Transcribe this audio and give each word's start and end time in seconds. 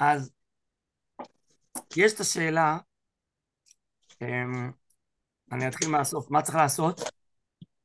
אז 0.00 0.30
יש 1.96 2.14
את 2.14 2.20
השאלה, 2.20 2.78
אמ, 4.22 4.70
אני 5.52 5.68
אתחיל 5.68 5.88
מהסוף, 5.88 6.30
מה 6.30 6.42
צריך 6.42 6.56
לעשות 6.56 7.00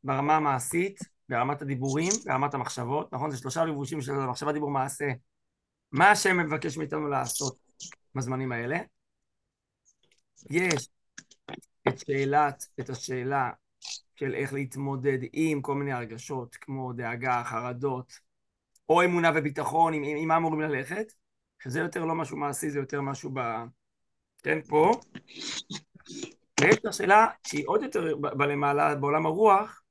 ברמה 0.04 0.36
המעשית, 0.36 1.00
ברמת 1.30 1.62
הדיבורים, 1.62 2.12
ברמת 2.26 2.54
המחשבות, 2.54 3.14
נכון? 3.14 3.32
זה 3.32 3.38
שלושה 3.38 3.66
לבושים 3.66 4.02
של 4.02 4.12
מחשבה, 4.12 4.52
דיבור, 4.52 4.72
מעשה. 4.72 5.06
מה 5.92 6.12
השם 6.12 6.38
מבקש 6.38 6.78
מאיתנו 6.78 7.08
לעשות 7.08 7.58
בזמנים 8.16 8.52
האלה? 8.52 8.78
יש 10.50 10.90
את 11.88 12.00
שאלת, 12.00 12.66
את 12.80 12.90
השאלה 12.90 13.52
של 14.16 14.36
איך 14.36 14.54
להתמודד 14.54 15.18
עם 15.34 15.62
כל 15.62 15.76
מיני 15.76 15.92
הרגשות, 15.92 16.56
כמו 16.56 16.94
דאגה, 16.94 17.44
חרדות, 17.46 18.14
או 18.90 19.04
אמונה 19.04 19.32
וביטחון, 19.36 19.94
עם, 19.94 20.04
עם 20.04 20.28
מה 20.28 20.38
אמורים 20.38 20.62
ללכת, 20.62 21.14
שזה 21.64 21.80
יותר 21.80 22.06
לא 22.06 22.16
משהו 22.16 22.38
מעשי, 22.38 22.70
זה 22.70 22.80
יותר 22.80 23.02
משהו 23.02 23.32
ב... 23.34 23.40
כן, 24.44 24.62
פה. 24.62 24.92
ויש 26.62 26.76
את 26.78 26.86
השאלה 26.86 27.28
שהיא 27.48 27.64
עוד 27.68 27.84
יותר 27.84 28.18
בלמעלה, 28.18 28.96
בעולם 28.96 29.26
הרוח, 29.26 29.84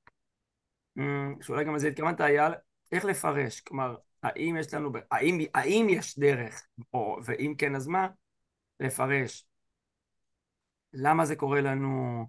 אמ, 0.98 1.43
שאולי 1.43 1.65
גם 1.65 1.74
לזה 1.74 1.88
התכוונת, 1.88 2.20
אייל, 2.20 2.52
איך 2.93 3.05
לפרש, 3.05 3.60
כלומר, 3.60 3.96
האם 4.23 4.56
יש 4.56 4.74
לנו, 4.74 4.93
האם, 5.10 5.38
האם 5.55 5.87
יש 5.91 6.19
דרך, 6.19 6.66
או, 6.95 7.19
ואם 7.24 7.55
כן, 7.59 7.74
אז 7.74 7.87
מה, 7.87 8.09
לפרש. 8.80 9.46
למה 10.93 11.24
זה 11.24 11.37
קורה 11.37 11.60
לנו, 11.60 12.24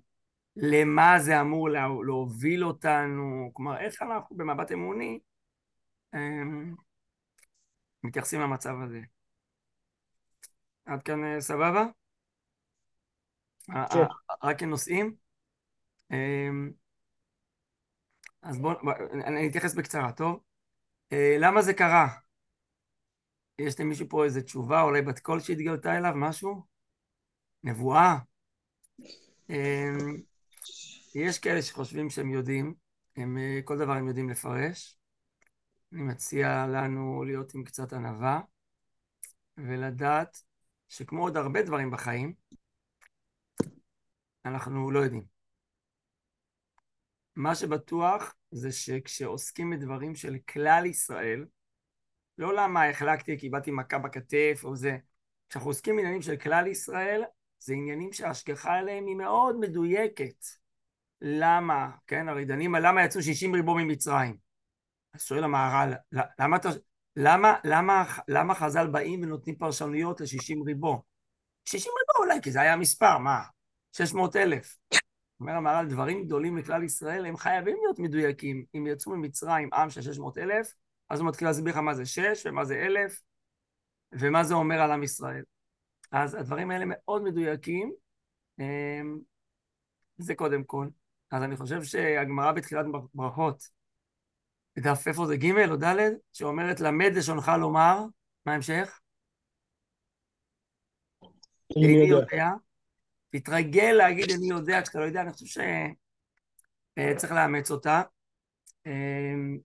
למה 0.56 1.20
זה 1.20 1.42
אמור 1.42 1.70
לה, 1.70 1.88
להוביל 2.06 2.66
אותנו, 2.66 3.52
כלומר, 3.54 3.80
איך 3.80 4.02
אנחנו 4.02 4.38
במבט 4.38 4.72
אמוני 4.72 5.20
אמ, 6.16 6.76
מתייחסים 8.04 8.42
למצב 8.42 8.76
הזה. 8.84 9.02
עד 10.92 11.04
כאן 11.04 11.24
אה, 11.24 11.42
סבבה? 11.42 11.86
כן. 13.68 14.04
רק 14.44 14.60
כנושאים? 14.60 15.16
אמ, 16.12 16.72
אז 18.42 18.58
בואו, 18.58 18.78
אני 19.26 19.48
אתייחס 19.48 19.74
בקצרה, 19.76 20.12
טוב? 20.12 20.40
אה, 21.12 21.36
למה 21.40 21.62
זה 21.62 21.74
קרה? 21.74 22.08
יש 23.60 23.80
למישהו 23.80 24.10
פה 24.10 24.26
איזה 24.26 24.42
תשובה, 24.42 24.82
אולי 24.82 25.02
בת 25.02 25.20
קול 25.20 25.40
שהתגלתה 25.40 25.98
אליו, 25.98 26.14
משהו? 26.16 26.66
נבואה? 27.64 28.18
אמ, 29.50 30.18
יש 31.16 31.40
כאלה 31.40 31.62
שחושבים 31.62 32.10
שהם 32.10 32.32
יודעים, 32.32 32.74
הם, 33.16 33.38
אה, 33.38 33.60
כל 33.64 33.78
דבר 33.78 33.94
הם 33.94 34.08
יודעים 34.08 34.30
לפרש. 34.30 34.98
אני 35.94 36.02
מציע 36.02 36.66
לנו 36.68 37.24
להיות 37.24 37.56
עם 37.56 37.64
קצת 37.64 37.94
ענווה 37.94 38.42
ולדעת 39.58 40.51
שכמו 40.92 41.24
עוד 41.24 41.38
הרבה 41.38 41.62
דברים 41.62 41.92
בחיים, 41.92 42.34
אנחנו 44.46 44.92
לא 44.92 45.00
יודעים. 45.00 45.24
מה 47.36 47.56
שבטוח 47.56 48.36
זה 48.52 48.72
שכשעוסקים 48.72 49.70
בדברים 49.70 50.16
של 50.16 50.38
כלל 50.50 50.86
ישראל, 50.86 51.46
לא 52.38 52.56
למה 52.56 52.90
החלקתי 52.90 53.40
כי 53.40 53.50
באתי 53.50 53.72
מכה 53.72 54.00
בכתף 54.00 54.62
או 54.64 54.76
זה, 54.76 54.98
כשאנחנו 55.50 55.70
עוסקים 55.70 55.96
בעניינים 55.96 56.22
של 56.22 56.38
כלל 56.38 56.68
ישראל, 56.68 57.24
זה 57.60 57.74
עניינים 57.74 58.14
שההשגחה 58.14 58.74
עליהם 58.74 59.08
היא 59.08 59.16
מאוד 59.16 59.60
מדויקת. 59.60 60.46
למה, 61.22 61.92
כן, 62.08 62.30
הרי 62.30 62.46
דנים 62.46 62.76
על 62.76 62.88
למה 62.88 63.06
יצאו 63.06 63.22
60 63.22 63.54
ריבו 63.54 63.76
ממצרים. 63.76 64.38
אז 65.14 65.24
שואל 65.24 65.44
המהר"ל, 65.44 65.94
למה, 66.40 66.58
למה, 67.16 67.56
למה, 67.64 68.04
למה 68.28 68.56
חז"ל 68.56 68.88
באים 68.88 69.24
ונותנים 69.24 69.56
פרשנויות 69.56 70.22
ל-60 70.22 70.66
ריבו? 70.66 71.04
60 71.66 71.92
ריבו 72.00 72.24
אולי, 72.24 72.42
כי 72.42 72.52
זה 72.52 72.62
היה 72.62 72.76
מספר, 72.76 73.18
מה? 73.18 73.42
600 73.92 74.36
אלף. 74.36 74.78
אומר 75.40 75.54
המהר"ל, 75.54 75.88
דברים 75.88 76.26
גדולים 76.26 76.58
לכלל 76.58 76.84
ישראל, 76.84 77.26
הם 77.26 77.38
חייבים 77.38 77.78
להיות 77.82 78.00
מדויקים. 78.00 78.66
אם 78.76 78.88
יצאו 78.88 79.12
ממצרים 79.12 79.70
עם 79.74 79.90
של 79.90 80.02
600 80.02 80.38
אלף, 80.38 80.74
אז 81.10 81.20
הוא 81.20 81.28
מתחיל 81.28 81.48
להסביר 81.48 81.74
לך 81.74 81.80
מה 81.80 81.94
זה 81.94 82.06
6 82.06 82.46
ומה 82.46 82.66
זה 82.66 82.76
אלף, 82.76 83.22
ומה 84.12 84.44
זה 84.44 84.54
אומר 84.54 84.82
על 84.82 84.92
עם 84.92 85.04
ישראל. 85.04 85.44
אז 86.12 86.36
הדברים 86.36 86.72
האלה 86.72 86.86
מאוד 86.88 87.24
מדויקים, 87.24 87.92
אמ, 88.60 89.20
זה 90.18 90.36
קודם 90.36 90.64
כל. 90.64 90.88
אז 91.32 91.44
אני 91.44 91.58
חושב 91.58 91.84
שהגמרא 91.84 92.52
בתחילת 92.52 92.86
ברכות, 93.14 93.64
דף 94.80 95.08
איפה 95.08 95.28
זה 95.28 95.38
ג' 95.38 95.70
או 95.70 95.76
ד', 95.76 95.98
שאומרת 96.34 96.80
למד 96.80 97.12
לשונך 97.16 97.52
לומר, 97.60 98.06
מה 98.46 98.52
ההמשך? 98.52 99.00
איני 101.76 102.10
יודע. 102.10 102.48
תתרגל 103.30 103.92
להגיד 103.92 104.32
אני 104.32 104.50
יודע, 104.50 104.82
כשאתה 104.82 105.00
לא 105.00 105.06
יודע, 105.06 105.22
אני 105.22 105.32
חושב 105.32 105.46
שצריך 105.46 107.32
אה, 107.32 107.36
לאמץ 107.36 107.72
אותה. 107.72 108.02
אמ, 108.86 109.58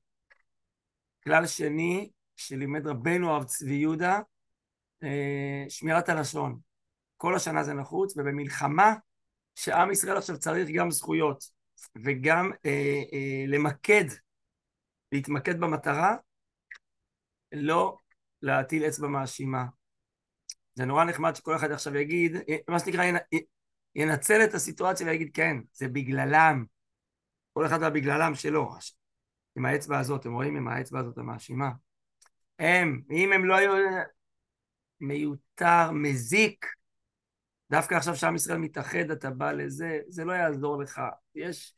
כלל 1.24 1.46
שני 1.46 2.10
שלימד 2.36 2.86
רבנו 2.86 3.30
הרב 3.30 3.44
צבי 3.44 3.74
יהודה, 3.74 4.20
אה, 5.02 5.64
שמירת 5.68 6.08
הלשון. 6.08 6.58
כל 7.16 7.34
השנה 7.34 7.62
זה 7.62 7.74
נחוץ, 7.74 8.16
ובמלחמה 8.16 8.94
שעם 9.54 9.90
ישראל 9.90 10.16
עכשיו 10.16 10.38
צריך 10.38 10.68
גם 10.68 10.90
זכויות 10.90 11.44
וגם 12.04 12.50
אה, 12.66 13.02
אה, 13.12 13.44
למקד, 13.46 14.04
להתמקד 15.12 15.60
במטרה, 15.60 16.16
לא 17.52 17.98
להטיל 18.42 18.84
אצבע 18.84 19.08
מאשימה. 19.08 19.64
זה 20.74 20.84
נורא 20.84 21.04
נחמד 21.04 21.34
שכל 21.34 21.56
אחד 21.56 21.70
עכשיו 21.70 21.96
יגיד, 21.96 22.36
מה 22.68 22.78
שנקרא, 22.78 23.04
ינצל 23.94 24.44
את 24.44 24.54
הסיטואציה 24.54 25.06
ויגיד, 25.06 25.30
כן, 25.34 25.56
זה 25.72 25.88
בגללם. 25.88 26.64
כל 27.52 27.66
אחד 27.66 27.92
בגללם 27.92 28.34
שלו. 28.34 28.70
עם 29.56 29.66
האצבע 29.66 29.98
הזאת, 29.98 30.20
אתם 30.20 30.32
רואים? 30.32 30.56
עם 30.56 30.68
האצבע 30.68 31.00
הזאת 31.00 31.18
המאשימה. 31.18 31.70
הם, 32.58 33.02
אם 33.10 33.32
הם 33.32 33.44
לא 33.44 33.56
היו... 33.56 33.72
מיותר, 35.00 35.90
מזיק. 35.92 36.66
דווקא 37.70 37.94
עכשיו 37.94 38.16
שעם 38.16 38.34
ישראל 38.34 38.58
מתאחד, 38.58 39.10
אתה 39.12 39.30
בא 39.30 39.52
לזה, 39.52 40.00
זה 40.08 40.24
לא 40.24 40.32
יעזור 40.32 40.82
לך. 40.82 41.00
יש... 41.34 41.75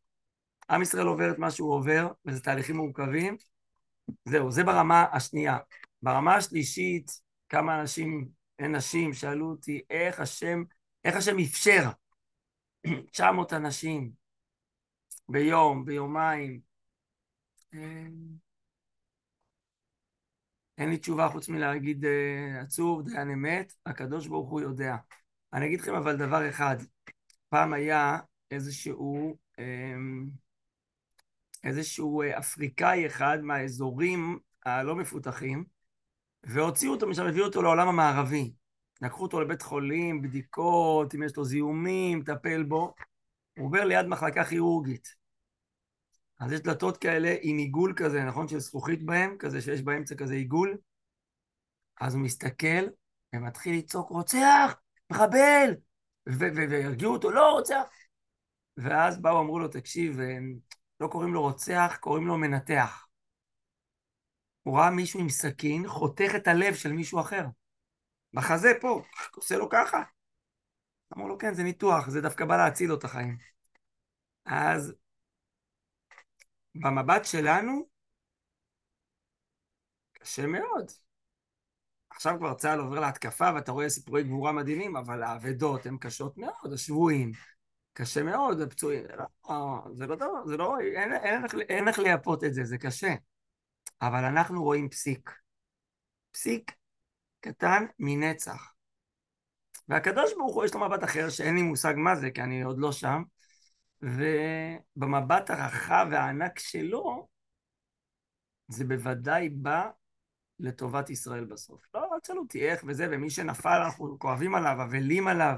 עם 0.70 0.82
ישראל 0.82 1.06
עובר 1.06 1.30
את 1.30 1.38
מה 1.38 1.50
שהוא 1.50 1.74
עובר, 1.74 2.08
וזה 2.26 2.40
תהליכים 2.40 2.76
מורכבים. 2.76 3.36
זהו, 4.24 4.50
זה 4.50 4.64
ברמה 4.64 5.06
השנייה. 5.12 5.58
ברמה 6.02 6.36
השלישית, 6.36 7.10
כמה 7.48 7.80
אנשים, 7.80 8.28
נשים, 8.60 9.12
שאלו 9.12 9.50
אותי 9.50 9.80
איך 9.90 10.20
השם, 10.20 10.62
איך 11.04 11.16
השם 11.16 11.38
אפשר 11.38 11.90
900 13.12 13.52
אנשים 13.52 14.10
ביום, 15.28 15.84
ביומיים. 15.84 16.60
אין 20.78 20.90
לי 20.90 20.98
תשובה 20.98 21.28
חוץ 21.28 21.48
מלהגיד 21.48 22.04
uh, 22.04 22.62
עצוב, 22.62 23.02
דיין 23.02 23.30
אמת, 23.30 23.72
הקדוש 23.86 24.26
ברוך 24.26 24.50
הוא 24.50 24.60
יודע. 24.60 24.96
אני 25.52 25.66
אגיד 25.66 25.80
לכם 25.80 25.94
אבל 25.94 26.16
דבר 26.16 26.48
אחד, 26.48 26.76
פעם 27.48 27.72
היה 27.72 28.18
איזשהו, 28.50 29.36
um, 29.56 29.60
איזשהו 31.68 32.22
uh, 32.22 32.38
אפריקאי 32.38 33.06
אחד 33.06 33.38
מהאזורים 33.42 34.38
הלא 34.64 34.96
מפותחים, 34.96 35.64
והוציאו 36.44 36.92
אותו 36.92 37.06
משם, 37.08 37.26
הביאו 37.26 37.46
אותו 37.46 37.62
לעולם 37.62 37.88
המערבי. 37.88 38.52
לקחו 39.02 39.22
אותו 39.22 39.40
לבית 39.40 39.62
חולים, 39.62 40.22
בדיקות, 40.22 41.14
אם 41.14 41.22
יש 41.22 41.36
לו 41.36 41.44
זיהומים, 41.44 42.22
טפל 42.22 42.62
בו. 42.62 42.94
הוא 43.58 43.66
עובר 43.66 43.84
ליד 43.84 44.06
מחלקה 44.06 44.44
כירורגית. 44.44 45.08
אז 46.40 46.52
יש 46.52 46.60
דלתות 46.60 46.96
כאלה 46.96 47.34
עם 47.42 47.56
עיגול 47.56 47.92
כזה, 47.96 48.24
נכון? 48.24 48.48
של 48.48 48.58
זכוכית 48.58 49.02
בהם, 49.02 49.36
כזה 49.38 49.60
שיש 49.60 49.82
באמצע 49.82 50.14
כזה 50.14 50.34
עיגול. 50.34 50.76
אז 52.00 52.14
הוא 52.14 52.22
מסתכל 52.22 52.86
ומתחיל 53.34 53.78
לצעוק, 53.78 54.10
רוצח! 54.10 54.74
מחבל! 55.10 55.74
והרגיעו 56.26 57.12
אותו, 57.12 57.30
לא 57.30 57.50
רוצח! 57.50 57.82
ואז 58.76 59.22
באו, 59.22 59.40
אמרו 59.40 59.58
לו, 59.58 59.68
תקשיב, 59.68 60.18
לא 61.00 61.08
קוראים 61.08 61.34
לו 61.34 61.42
רוצח, 61.42 61.96
קוראים 62.00 62.26
לו 62.26 62.38
מנתח. 62.38 63.08
הוא 64.62 64.78
ראה 64.78 64.90
מישהו 64.90 65.20
עם 65.20 65.28
סכין 65.28 65.88
חותך 65.88 66.30
את 66.36 66.48
הלב 66.48 66.74
של 66.74 66.92
מישהו 66.92 67.20
אחר. 67.20 67.44
בחזה 68.32 68.72
פה, 68.80 69.02
עושה 69.36 69.56
לו 69.56 69.68
ככה. 69.68 70.02
אמרו 71.16 71.28
לו, 71.28 71.38
כן, 71.38 71.54
זה 71.54 71.62
ניתוח, 71.62 72.08
זה 72.08 72.20
דווקא 72.20 72.44
בא 72.44 72.56
להציל 72.56 72.88
לו 72.88 72.94
את 72.94 73.04
החיים. 73.04 73.38
אז 74.44 74.94
במבט 76.74 77.24
שלנו, 77.24 77.88
קשה 80.12 80.46
מאוד. 80.46 80.90
עכשיו 82.10 82.36
כבר 82.38 82.54
צה"ל 82.54 82.78
עובר 82.78 83.00
להתקפה 83.00 83.50
ואתה 83.54 83.72
רואה 83.72 83.88
סיפורי 83.88 84.24
גבורה 84.24 84.52
מדהימים, 84.52 84.96
אבל 84.96 85.22
האבדות 85.22 85.86
הן 85.86 85.96
קשות 86.00 86.38
מאוד, 86.38 86.72
השבויים. 86.72 87.32
קשה 87.98 88.22
מאוד, 88.22 88.60
הפצועים. 88.60 89.04
לא, 89.48 89.82
זה 89.92 90.06
לא 90.06 90.16
דבר, 90.16 90.46
זה 90.46 90.56
לא, 90.56 90.80
אין, 90.80 91.12
אין, 91.12 91.44
אין, 91.44 91.60
אין 91.68 91.88
איך 91.88 91.98
לייפות 91.98 92.44
את 92.44 92.54
זה, 92.54 92.64
זה 92.64 92.78
קשה. 92.78 93.14
אבל 94.02 94.24
אנחנו 94.24 94.62
רואים 94.62 94.88
פסיק. 94.88 95.30
פסיק 96.30 96.72
קטן 97.40 97.84
מנצח. 97.98 98.72
והקדוש 99.88 100.34
ברוך 100.34 100.54
הוא 100.54 100.64
יש 100.64 100.74
לו 100.74 100.80
מבט 100.80 101.04
אחר 101.04 101.28
שאין 101.28 101.54
לי 101.54 101.62
מושג 101.62 101.94
מה 101.96 102.16
זה, 102.16 102.30
כי 102.30 102.42
אני 102.42 102.62
עוד 102.62 102.78
לא 102.78 102.92
שם, 102.92 103.22
ובמבט 104.02 105.50
הרחב 105.50 106.06
והענק 106.10 106.58
שלו, 106.58 107.28
זה 108.68 108.84
בוודאי 108.84 109.48
בא 109.48 109.90
לטובת 110.58 111.10
ישראל 111.10 111.44
בסוף. 111.44 111.82
לא, 111.94 112.14
אל 112.14 112.20
תשאלו 112.20 112.40
אותי 112.40 112.68
איך 112.68 112.84
וזה, 112.86 113.08
ומי 113.10 113.30
שנפל 113.30 113.82
אנחנו 113.84 114.18
כואבים 114.18 114.54
עליו, 114.54 114.82
אבלים 114.82 115.28
עליו. 115.28 115.56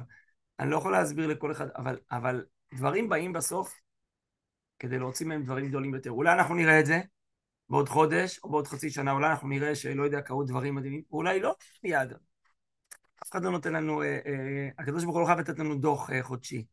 אני 0.60 0.70
לא 0.70 0.76
יכול 0.76 0.92
להסביר 0.92 1.26
לכל 1.26 1.52
אחד, 1.52 1.68
אבל, 1.76 1.98
אבל 2.10 2.46
דברים 2.74 3.08
באים 3.08 3.32
בסוף 3.32 3.80
כדי 4.78 4.98
להוציא 4.98 5.26
מהם 5.26 5.42
דברים 5.42 5.68
גדולים 5.68 5.94
יותר. 5.94 6.10
אולי 6.10 6.32
אנחנו 6.32 6.54
נראה 6.54 6.80
את 6.80 6.86
זה 6.86 7.00
בעוד 7.68 7.88
חודש 7.88 8.40
או 8.44 8.50
בעוד 8.50 8.66
חצי 8.66 8.90
שנה, 8.90 9.12
אולי 9.12 9.30
אנחנו 9.30 9.48
נראה 9.48 9.74
שלא 9.74 10.02
יודע, 10.02 10.20
קרו 10.20 10.44
דברים 10.44 10.74
מדהימים, 10.74 11.02
אולי 11.10 11.40
לא, 11.40 11.54
מיד. 11.84 12.12
אף 13.22 13.30
אחד 13.30 13.44
לא 13.44 13.50
נותן 13.50 13.72
לנו, 13.72 14.02
אה, 14.02 14.18
אה, 14.26 14.68
הקדוש 14.78 15.04
ברוך 15.04 15.16
הוא 15.16 15.22
לא 15.22 15.26
חייב 15.26 15.38
לתת 15.38 15.58
לנו 15.58 15.74
דוח 15.74 16.10
אה, 16.10 16.22
חודשי. 16.22 16.66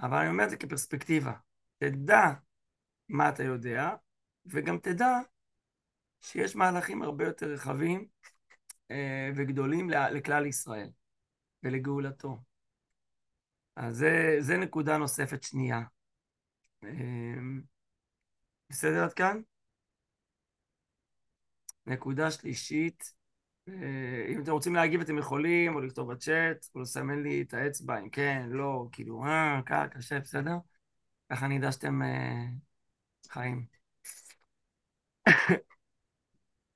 אבל 0.00 0.18
אני 0.18 0.28
אומר 0.28 0.44
את 0.44 0.50
זה 0.50 0.56
כפרספקטיבה. 0.56 1.32
תדע 1.78 2.32
מה 3.08 3.28
אתה 3.28 3.42
יודע, 3.42 3.90
וגם 4.46 4.78
תדע 4.78 5.18
שיש 6.20 6.56
מהלכים 6.56 7.02
הרבה 7.02 7.24
יותר 7.24 7.46
רחבים 7.46 8.06
אה, 8.90 9.30
וגדולים 9.36 9.90
לכלל 9.90 10.46
ישראל 10.46 10.88
ולגאולתו. 11.62 12.38
אז 13.76 13.96
זה, 13.96 14.36
זה 14.40 14.56
נקודה 14.56 14.96
נוספת 14.96 15.42
שנייה. 15.42 15.80
אה, 16.84 16.88
בסדר 18.70 19.04
עד 19.04 19.12
כאן? 19.12 19.40
נקודה 21.86 22.30
שלישית, 22.30 23.12
אה, 23.68 24.26
אם 24.28 24.42
אתם 24.42 24.52
רוצים 24.52 24.74
להגיב 24.74 25.00
אתם 25.00 25.18
יכולים, 25.18 25.74
או 25.74 25.80
לכתוב 25.80 26.12
בצ'אט, 26.12 26.66
או 26.74 26.80
לסמן 26.80 27.22
לי 27.22 27.42
את 27.42 27.54
האצבע, 27.54 27.98
אם 27.98 28.08
כן, 28.08 28.46
לא, 28.50 28.88
כאילו, 28.92 29.24
אה, 29.24 29.60
קר, 29.66 29.86
קשה, 29.86 30.20
בסדר? 30.20 30.56
ככה 31.32 31.46
אני 31.46 31.58
אדע 31.58 31.72
שאתם 31.72 32.02
אה, 32.02 32.44
חיים. 33.30 33.66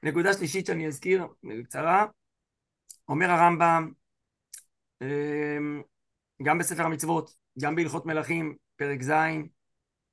נקודה 0.02 0.32
שלישית 0.32 0.66
שאני 0.66 0.86
אזכיר 0.86 1.26
בקצרה, 1.42 2.06
אומר 3.08 3.30
הרמב"ם, 3.30 3.64
אמ, 3.88 3.92
גם 6.42 6.58
בספר 6.58 6.82
המצוות, 6.82 7.34
גם 7.60 7.74
בהלכות 7.74 8.06
מלכים, 8.06 8.56
פרק 8.76 9.02
ז', 9.02 9.12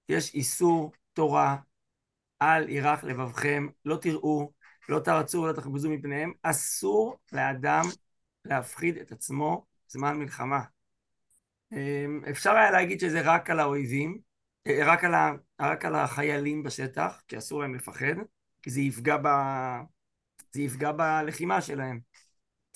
יש 0.09 0.33
איסור 0.33 0.91
תורה, 1.13 1.57
אל 2.41 2.69
ירח 2.69 3.03
לבבכם, 3.03 3.67
לא 3.85 3.97
תראו, 3.97 4.51
לא 4.89 4.99
תרצו 4.99 5.37
ולא 5.37 5.53
תחבזו 5.53 5.89
מפניהם, 5.89 6.31
אסור 6.41 7.19
לאדם 7.31 7.83
להפחיד 8.45 8.97
את 8.97 9.11
עצמו 9.11 9.65
זמן 9.87 10.17
מלחמה. 10.17 10.61
אמ, 11.71 12.21
אפשר 12.29 12.51
היה 12.51 12.71
להגיד 12.71 12.99
שזה 12.99 13.21
רק 13.21 13.49
על 13.49 13.59
האויבים, 13.59 14.19
אה, 14.67 14.79
רק 14.85 15.03
על, 15.03 15.13
ה, 15.13 15.31
רק 15.61 15.85
על 15.85 15.95
החיילים 15.95 16.63
בשטח, 16.63 17.21
כי 17.27 17.37
אסור 17.37 17.61
להם 17.61 17.75
לפחד, 17.75 18.15
כי 18.61 18.69
זה 18.69 18.81
יפגע, 18.81 19.17
ב... 19.23 19.27
זה 20.51 20.61
יפגע 20.61 20.91
בלחימה 20.91 21.61
שלהם, 21.61 21.99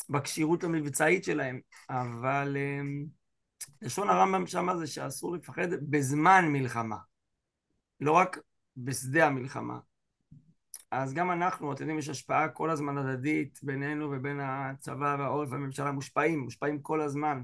בכשירות 0.09 0.63
המבצעית 0.63 1.23
שלהם, 1.23 1.59
אבל 1.89 2.57
אמ, 2.57 3.05
לשון 3.81 4.09
הרמב"ם 4.09 4.47
שמה 4.47 4.77
זה 4.77 4.87
שאסור 4.87 5.35
לפחד 5.35 5.67
בזמן 5.89 6.45
מלחמה, 6.47 6.97
לא 7.99 8.11
רק 8.11 8.37
בשדה 8.77 9.27
המלחמה. 9.27 9.79
אז 10.91 11.13
גם 11.13 11.31
אנחנו, 11.31 11.73
אתם 11.73 11.81
יודעים, 11.81 11.99
יש 11.99 12.09
השפעה 12.09 12.49
כל 12.49 12.69
הזמן 12.69 12.97
הדדית 12.97 13.59
בינינו 13.63 14.11
ובין 14.11 14.39
הצבא 14.39 15.15
והעורף 15.19 15.49
והממשלה, 15.51 15.91
מושפעים, 15.91 16.39
מושפעים 16.39 16.81
כל 16.81 17.01
הזמן. 17.01 17.43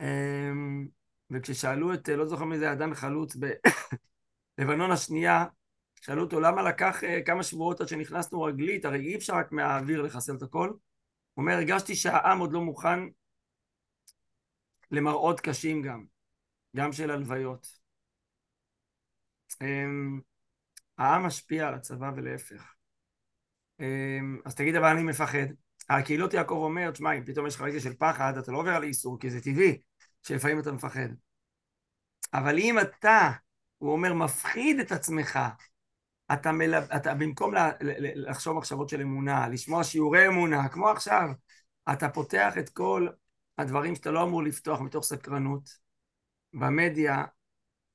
אמ, 0.00 0.86
וכששאלו 1.30 1.94
את, 1.94 2.08
לא 2.08 2.26
זוכר 2.26 2.44
מי 2.44 2.58
זה 2.58 2.72
אדם 2.72 2.94
חלוץ 2.94 3.36
בלבנון 4.58 4.90
השנייה, 4.96 5.44
שאלו 6.00 6.22
אותו 6.22 6.40
למה 6.40 6.62
לקח 6.62 7.02
uh, 7.02 7.06
כמה 7.26 7.42
שבועות 7.42 7.80
עד 7.80 7.88
שנכנסנו 7.88 8.42
רגלית, 8.42 8.84
הרי 8.84 8.98
אי 8.98 9.16
אפשר 9.16 9.36
רק 9.36 9.52
מהאוויר 9.52 10.02
לחסל 10.02 10.34
את 10.34 10.42
הכל. 10.42 10.72
הוא 11.34 11.42
אומר, 11.42 11.52
הרגשתי 11.54 11.94
שהעם 11.94 12.38
עוד 12.38 12.52
לא 12.52 12.60
מוכן 12.60 12.98
למראות 14.90 15.40
קשים 15.40 15.82
גם, 15.82 16.04
גם 16.76 16.92
של 16.92 17.10
הלוויות. 17.10 17.66
Um, 19.52 20.22
העם 20.98 21.26
משפיע 21.26 21.68
על 21.68 21.74
הצבא 21.74 22.10
ולהפך. 22.16 22.74
Um, 23.80 23.84
אז 24.44 24.54
תגיד, 24.54 24.74
אבל 24.74 24.86
אני 24.86 25.02
מפחד. 25.02 25.46
הקהילות 25.88 26.34
יעקב 26.34 26.54
אומר, 26.54 26.90
תשמע, 26.90 27.12
אם 27.12 27.24
פתאום 27.24 27.46
יש 27.46 27.54
לך 27.54 27.60
רגע 27.60 27.80
של 27.80 27.94
פחד, 27.94 28.36
אתה 28.38 28.52
לא 28.52 28.58
עובר 28.58 28.70
על 28.70 28.82
איסור, 28.82 29.20
כי 29.20 29.30
זה 29.30 29.40
טבעי, 29.40 29.80
שלפעמים 30.22 30.58
אתה 30.58 30.72
מפחד. 30.72 31.08
אבל 32.34 32.58
אם 32.58 32.78
אתה, 32.78 33.30
הוא 33.78 33.92
אומר, 33.92 34.14
מפחיד 34.14 34.80
את 34.80 34.92
עצמך 34.92 35.38
אתה, 36.32 36.52
מלב... 36.52 36.82
אתה 36.96 37.14
במקום 37.14 37.54
לה... 37.54 37.70
לחשוב 38.14 38.56
מחשבות 38.56 38.88
של 38.88 39.00
אמונה, 39.00 39.48
לשמוע 39.48 39.84
שיעורי 39.84 40.28
אמונה, 40.28 40.68
כמו 40.68 40.88
עכשיו, 40.88 41.28
אתה 41.92 42.08
פותח 42.08 42.58
את 42.58 42.68
כל 42.68 43.08
הדברים 43.58 43.94
שאתה 43.94 44.10
לא 44.10 44.22
אמור 44.22 44.42
לפתוח 44.42 44.80
מתוך 44.80 45.04
סקרנות. 45.04 45.82
במדיה, 46.52 47.24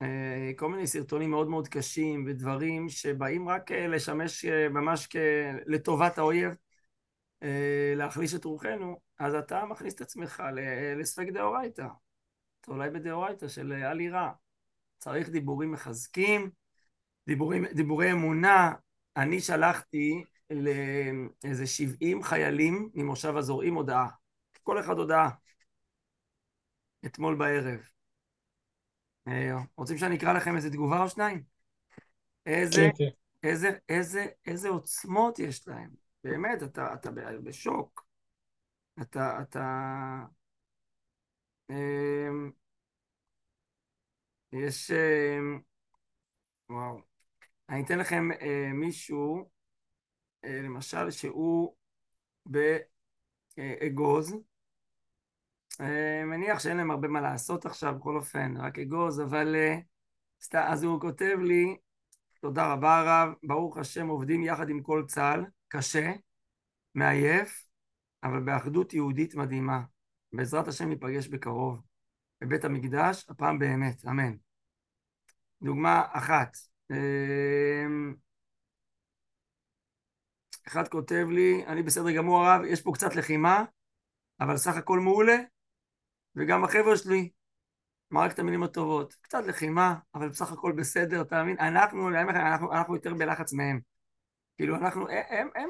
אה, 0.02 0.52
כל 0.56 0.70
מיני 0.70 0.88
סרטונים 0.88 1.30
מאוד 1.30 1.48
מאוד 1.50 1.68
קשים 1.68 2.26
ודברים 2.28 2.90
שבאים 2.90 3.50
רק 3.50 3.72
אה, 3.72 3.88
לשמש 3.88 4.46
אה, 4.46 4.70
ממש 4.70 5.10
לטובת 5.66 6.18
האויב, 6.18 6.56
להחליש 7.96 8.36
את 8.36 8.46
רוחנו, 8.46 9.00
אז 9.20 9.36
אתה 9.36 9.66
מכניס 9.66 9.94
את 9.94 10.02
עצמך 10.02 10.44
לספק 10.98 11.28
דאורייתא. 11.34 11.88
אתה 12.62 12.72
אולי 12.72 12.90
בדאורייתא 12.90 13.48
של 13.48 13.74
אל 13.74 14.02
יראה. 14.02 14.32
צריך 14.98 15.30
דיבורים 15.30 15.72
מחזקים, 15.72 16.50
דיבורים, 17.28 17.66
דיבורי 17.66 18.12
אמונה, 18.12 18.74
אני 19.18 19.40
שלחתי 19.40 20.24
לאיזה 20.50 21.68
70 21.68 22.24
חיילים 22.24 22.90
ממושב 22.94 23.38
הזורעים 23.38 23.74
הודעה. 23.74 24.08
כל 24.64 24.80
אחד 24.80 24.98
הודעה. 24.98 25.30
אתמול 27.06 27.36
בערב. 27.36 27.80
אה, 29.28 29.58
רוצים 29.78 29.98
שאני 29.98 30.16
אקרא 30.16 30.34
לכם 30.34 30.56
איזה 30.56 30.70
תגובה 30.70 31.04
או 31.04 31.10
שניים? 31.10 31.44
איזה, 32.46 32.82
כן, 32.82 32.90
כן. 32.98 33.50
איזה, 33.50 33.72
איזה, 33.90 34.26
איזה 34.46 34.70
עוצמות 34.70 35.40
יש 35.40 35.68
להם. 35.68 35.90
באמת, 36.24 36.64
אתה, 36.64 36.94
אתה 36.94 37.12
בשוק. 37.44 38.08
אתה, 39.02 39.42
אתה... 39.42 39.66
אמ, 41.69 42.52
יש... 44.52 44.92
אמ, 44.92 45.60
וואו. 46.69 47.02
אני 47.69 47.83
אתן 47.83 48.00
לכם 48.00 48.30
אה, 48.42 48.71
מישהו, 48.74 49.50
אה, 50.45 50.62
למשל, 50.62 51.12
שהוא 51.12 51.76
באגוז. 52.45 54.36
אה, 55.81 56.26
מניח 56.26 56.59
שאין 56.59 56.78
להם 56.78 56.92
הרבה 56.92 57.07
מה 57.07 57.21
לעשות 57.21 57.66
עכשיו, 57.66 57.95
בכל 58.00 58.16
אופן, 58.16 58.57
רק 58.57 58.80
אגוז, 58.80 59.21
אבל 59.21 59.56
אה, 59.56 59.78
סת... 60.42 60.56
אז 60.56 60.83
הוא 60.83 61.02
כותב 61.02 61.38
לי, 61.44 61.78
תודה 62.42 62.74
רבה 62.74 63.00
הרב, 63.00 63.33
ברוך 63.44 63.78
השם 63.78 64.07
עובדים 64.07 64.44
יחד 64.44 64.69
עם 64.69 64.81
כל 64.81 65.04
צה"ל, 65.07 65.45
קשה, 65.68 66.14
מעייף, 66.95 67.68
אבל 68.24 68.40
באחדות 68.40 68.94
יהודית 68.94 69.36
מדהימה. 69.36 69.81
בעזרת 70.33 70.68
השם 70.68 70.90
ניפגש 70.90 71.28
בקרוב 71.28 71.81
בבית 72.42 72.66
המקדש, 72.66 73.26
הפעם 73.30 73.59
באמת, 73.59 74.06
אמן. 74.06 74.36
דוגמה 75.62 76.04
אחת, 76.12 76.57
אחד 80.68 80.88
כותב 80.88 81.28
לי, 81.32 81.66
אני 81.68 81.84
בסדר 81.84 82.12
גמור 82.12 82.46
הרב, 82.46 82.66
יש 82.66 82.82
פה 82.82 82.92
קצת 82.94 83.16
לחימה, 83.16 83.64
אבל 84.40 84.58
סך 84.58 84.76
הכל 84.76 85.00
מעולה, 85.00 85.38
וגם 86.36 86.64
החבר'ה 86.64 86.98
שלי, 86.98 87.30
מה 88.12 88.26
את 88.26 88.40
המילים 88.40 88.64
הטובות, 88.64 89.14
קצת 89.14 89.44
לחימה, 89.48 89.96
אבל 90.16 90.30
בסך 90.30 90.52
הכל 90.52 90.72
בסדר, 90.72 91.22
אתה 91.22 91.44
מבין? 91.44 91.60
אנחנו, 91.60 92.10
אנחנו, 92.10 92.74
אנחנו 92.74 92.96
יותר 92.96 93.14
בלחץ 93.14 93.54
מהם. 93.54 93.80
כאילו 94.58 94.76
אנחנו, 94.76 95.10
הם, 95.10 95.50
הם, 95.56 95.70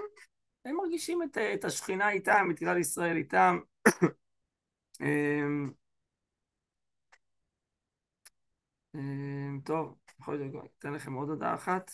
הם 0.66 0.76
מרגישים 0.76 1.24
את, 1.24 1.38
את 1.38 1.66
השכינה 1.66 2.10
איתם, 2.10 2.48
את 2.52 2.60
כלל 2.60 2.78
ישראל 2.78 3.18
איתם. 3.18 3.60
אמ, 5.02 5.72
אמ, 8.96 9.60
טוב. 9.66 10.07
יכול 10.20 10.36
להיות, 10.36 10.66
אתן 10.80 10.94
לכם 10.94 11.14
עוד 11.14 11.30
הודעה 11.30 11.56
אחת. 11.56 11.92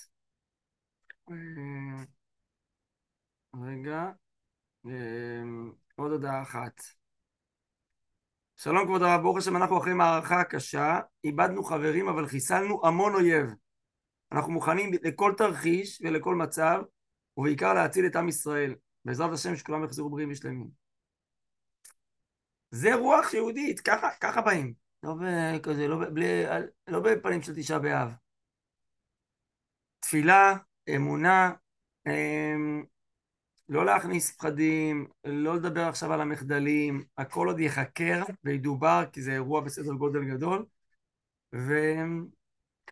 אה, 1.31 2.03
רגע, 3.61 4.11
אה, 4.85 5.43
עוד 5.95 6.11
הודעה 6.11 6.41
אחת. 6.41 6.81
שלום 8.57 8.85
כבוד 8.85 9.01
הרב, 9.01 9.21
ברוך 9.21 9.37
השם, 9.37 9.57
אנחנו 9.57 9.77
אחרי 9.77 9.93
מערכה 9.93 10.43
קשה, 10.43 10.99
איבדנו 11.23 11.63
חברים 11.63 12.09
אבל 12.09 12.27
חיסלנו 12.27 12.81
המון 12.85 13.15
אויב. 13.15 13.49
אנחנו 14.31 14.51
מוכנים 14.51 14.91
לכל 15.03 15.33
תרחיש 15.37 16.01
ולכל 16.01 16.35
מצב, 16.35 16.81
ובעיקר 17.37 17.73
להציל 17.73 18.05
את 18.05 18.15
עם 18.15 18.27
ישראל. 18.27 18.75
בעזרת 19.05 19.33
השם 19.33 19.55
שכולם 19.55 19.83
יחזרו 19.83 20.09
בריאים 20.09 20.31
ושלמים. 20.31 20.69
זה 22.71 22.95
רוח 22.95 23.33
יהודית, 23.33 23.79
ככה, 23.79 24.09
ככה 24.21 24.41
באים. 24.41 24.82
לא 25.03 25.15
בכזה, 25.21 25.87
לא, 25.87 26.09
בלי, 26.13 26.43
לא 26.87 26.99
בפנים 26.99 27.41
של 27.41 27.55
תשעה 27.55 27.79
באב. 27.79 28.09
תפילה, 29.99 30.55
אמונה, 30.95 31.51
אמ, 32.07 32.83
לא 33.69 33.85
להכניס 33.85 34.37
פחדים, 34.37 35.07
לא 35.25 35.55
לדבר 35.55 35.81
עכשיו 35.81 36.13
על 36.13 36.21
המחדלים, 36.21 37.03
הכל 37.17 37.47
עוד 37.47 37.59
ייחקר 37.59 38.23
וידובר, 38.43 39.03
כי 39.11 39.21
זה 39.21 39.31
אירוע 39.31 39.61
בסדר 39.61 39.93
גודל 39.93 40.23
גדול. 40.23 40.65
ואני 41.53 42.25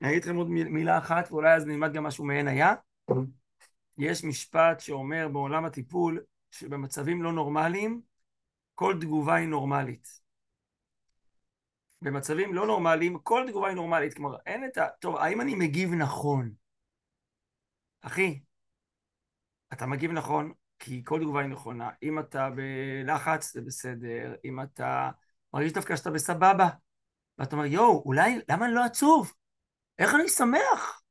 אגיד 0.02 0.24
לכם 0.24 0.36
עוד 0.36 0.50
מילה 0.50 0.98
אחת, 0.98 1.32
ואולי 1.32 1.54
אז 1.54 1.66
נלמד 1.66 1.94
גם 1.94 2.04
משהו 2.04 2.26
מעין 2.26 2.48
היה. 2.48 2.74
יש 3.98 4.24
משפט 4.24 4.80
שאומר 4.80 5.28
בעולם 5.28 5.66
הטיפול, 5.66 6.24
שבמצבים 6.52 7.24
לא 7.24 7.34
נורמליים, 7.34 8.02
כל 8.76 8.96
תגובה 9.02 9.36
היא 9.36 9.48
נורמלית. 9.48 10.22
במצבים 12.02 12.54
לא 12.54 12.68
נורמליים, 12.68 13.20
כל 13.20 13.46
תגובה 13.48 13.68
היא 13.68 13.76
נורמלית. 13.76 14.14
כלומר, 14.14 14.38
אין 14.46 14.66
את 14.66 14.78
ה... 14.78 14.88
טוב, 15.00 15.16
האם 15.16 15.42
אני 15.42 15.56
מגיב 15.56 15.94
נכון? 15.94 16.52
אחי, 18.02 18.40
אתה 19.74 19.86
מגיב 19.86 20.12
נכון, 20.12 20.54
כי 20.80 21.02
כל 21.06 21.20
תגובה 21.20 21.42
היא 21.42 21.50
נכונה. 21.50 21.90
אם 22.04 22.20
אתה 22.20 22.50
בלחץ, 22.50 23.54
זה 23.54 23.62
בסדר. 23.62 24.36
אם 24.46 24.62
אתה 24.62 25.10
מרגיש 25.54 25.74
דווקא 25.74 25.96
שאתה 25.96 26.12
בסבבה, 26.12 26.70
ואתה 27.38 27.56
אומר, 27.56 27.66
יואו, 27.66 28.04
אולי, 28.06 28.40
למה 28.50 28.66
אני 28.66 28.74
לא 28.74 28.84
עצוב? 28.84 29.34
איך 30.00 30.16
אני 30.16 30.30
שמח? 30.30 31.02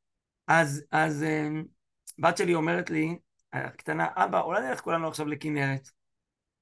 אז, 0.46 0.84
אז 0.90 1.22
אה, 1.22 1.48
בת 2.18 2.36
שלי 2.36 2.54
אומרת 2.54 2.90
לי, 2.90 3.18
הקטנה, 3.52 4.06
אבא, 4.14 4.40
אולי 4.40 4.68
נלך 4.68 4.80
כולנו 4.80 5.08
עכשיו 5.08 5.26
לכנרת. 5.26 5.99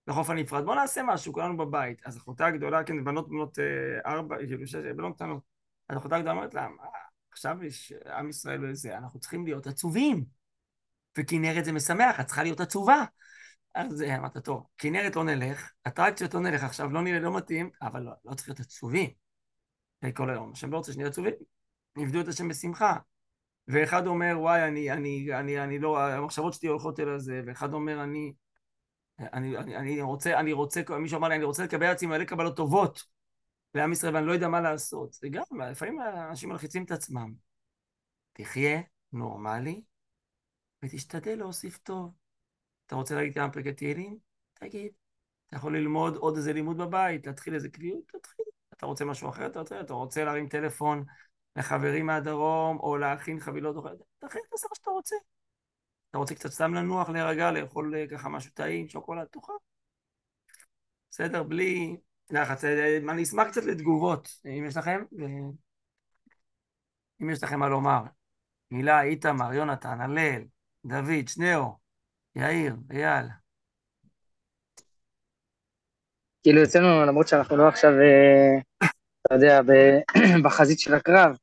לחוף 0.09 0.31
הנפרד, 0.31 0.65
בוא 0.65 0.75
נעשה 0.75 1.03
משהו, 1.03 1.33
כולנו 1.33 1.57
בבית. 1.57 2.03
אז 2.07 2.17
אחותה 2.17 2.47
הגדולה, 2.47 2.85
כן, 2.85 3.05
בנות 3.05 3.29
בנות 3.29 3.59
אה, 3.59 4.13
ארבע, 4.13 4.37
כאילו 4.37 4.67
שש, 4.67 4.75
בנות 4.75 5.17
קטנות. 5.17 5.43
אז 5.89 5.99
אחותה 5.99 6.17
הגדולה 6.17 6.35
אומרת 6.35 6.55
לה, 6.55 6.69
עכשיו 7.31 7.65
יש 7.65 7.93
עם 8.19 8.29
ישראל 8.29 8.65
וזה, 8.65 8.99
אנחנו 8.99 9.21
צריכים 9.21 9.45
להיות 9.45 9.67
עצובים. 9.67 10.25
וכנרת 11.19 11.65
זה 11.65 11.73
משמח, 11.73 12.21
את 12.21 12.27
צריכה 12.27 12.43
להיות 12.43 12.61
עצובה. 12.61 13.05
אז 13.75 14.03
אה, 14.03 14.17
אמרת, 14.17 14.39
טוב, 14.39 14.67
כנרת 14.79 15.17
לא 15.17 15.25
נלך, 15.25 15.73
אטרקציות 15.87 16.35
לא 16.35 16.41
נלך 16.41 16.65
עכשיו, 16.65 16.93
לא 16.93 17.03
נראה, 17.03 17.21
לא 17.21 17.37
מתאים, 17.37 17.71
אבל 17.83 18.01
לא, 18.01 18.13
לא 18.25 18.35
צריך 18.35 18.49
להיות 18.49 18.61
עצובים. 18.61 19.11
כל 20.15 20.31
היום. 20.31 20.53
השם 20.53 20.71
לא 20.71 20.77
רוצה 20.77 20.93
שנהיה 20.93 21.09
עצובים, 21.09 21.35
נבדו 21.97 22.21
את 22.21 22.29
השם 22.29 22.49
בשמחה. 22.49 22.97
ואחד 23.69 24.07
אומר, 24.07 24.35
וואי, 24.39 24.69
אני, 24.69 24.93
אני, 24.93 25.29
אני, 25.35 25.65
אני 25.65 25.79
לא, 25.79 26.01
המחשבות 26.01 26.55
שלי 26.55 26.69
הולכות 26.69 27.01
אל 27.01 27.09
הזה, 27.09 27.41
ואחד 27.47 27.73
אומר, 27.73 28.03
אני, 28.03 28.33
אני, 29.21 29.59
אני, 29.59 29.77
אני 29.77 30.03
רוצה, 30.03 30.41
אני 30.41 30.53
רוצה, 30.53 30.83
מישהו 31.01 31.19
אמר 31.19 31.29
לי, 31.29 31.35
אני 31.37 31.45
רוצה 31.45 31.65
לקבל 31.65 31.87
עצמי 31.87 32.09
מלא 32.09 32.25
קבלות 32.25 32.57
טובות 32.57 33.05
לעם 33.75 33.93
ישראל, 33.93 34.15
ואני 34.15 34.27
לא 34.27 34.33
יודע 34.33 34.49
מה 34.49 34.61
לעשות. 34.61 35.13
זה 35.13 35.29
גם, 35.29 35.61
לפעמים 35.71 36.01
אנשים 36.01 36.49
מלחיצים 36.49 36.85
את 36.85 36.91
עצמם. 36.91 37.33
תחיה 38.33 38.81
נורמלי, 39.13 39.83
ותשתדל 40.83 41.35
להוסיף 41.35 41.79
טוב. 41.79 42.13
אתה 42.87 42.97
רוצה 42.97 43.15
להגיד 43.15 43.35
כמה 43.35 43.51
פרקי 43.51 43.73
תהילים? 43.73 44.19
תגיד. 44.55 44.93
אתה 45.47 45.57
יכול 45.57 45.77
ללמוד 45.77 46.17
עוד 46.17 46.37
איזה 46.37 46.53
לימוד 46.53 46.79
בבית, 46.79 47.27
להתחיל 47.27 47.55
איזה 47.55 47.69
קביעות? 47.69 48.03
תתחיל. 48.07 48.45
אתה 48.75 48.87
רוצה 48.87 49.05
משהו 49.05 49.29
אחר? 49.29 49.47
אתה 49.47 49.59
רוצה, 49.59 49.81
אתה 49.81 49.93
רוצה 49.95 50.25
להרים 50.25 50.49
טלפון 50.49 51.05
לחברים 51.57 52.07
מהדרום, 52.07 52.79
או 52.81 52.97
להכין 52.97 53.41
חבילות? 53.41 53.77
תתחיל, 54.19 54.43
תעשה 54.51 54.67
מה 54.71 54.75
שאתה 54.75 54.91
רוצה. 54.91 55.17
אתה 56.11 56.19
רוצה 56.19 56.35
קצת 56.35 56.51
סתם 56.51 56.75
לנוח, 56.75 57.09
להירגע, 57.09 57.51
לאכול 57.51 57.95
אה, 57.97 58.07
ככה 58.11 58.29
משהו 58.29 58.51
טעים, 58.55 58.89
שוקולד, 58.89 59.27
תאכל. 59.27 59.53
בסדר? 61.11 61.43
בלי 61.43 61.97
לחץ. 62.31 62.65
אה, 62.65 62.97
אני 62.97 63.23
אשמח 63.23 63.49
קצת 63.49 63.65
לתגובות, 63.65 64.29
אם 64.47 64.65
יש 64.67 64.77
לכם, 64.77 65.05
אם 67.23 67.31
יש 67.31 67.43
לכם 67.43 67.59
מה 67.61 67.69
לומר. 67.69 68.03
מילה, 68.71 69.03
איתמר, 69.03 69.55
יונתן, 69.55 70.01
הלל, 70.01 70.43
דוד, 70.87 71.29
שניאו, 71.29 71.79
יאיר, 72.37 72.77
אייל. 72.91 73.27
כאילו 76.43 76.63
אצלנו, 76.63 77.07
למרות 77.07 77.29
שאנחנו 77.29 77.57
לא 77.57 77.69
עכשיו, 77.69 77.91
אה, 77.91 78.89
אתה 79.27 79.35
יודע, 79.35 79.61
בחזית 80.45 80.81
של 80.81 80.95
הקרב, 80.95 81.37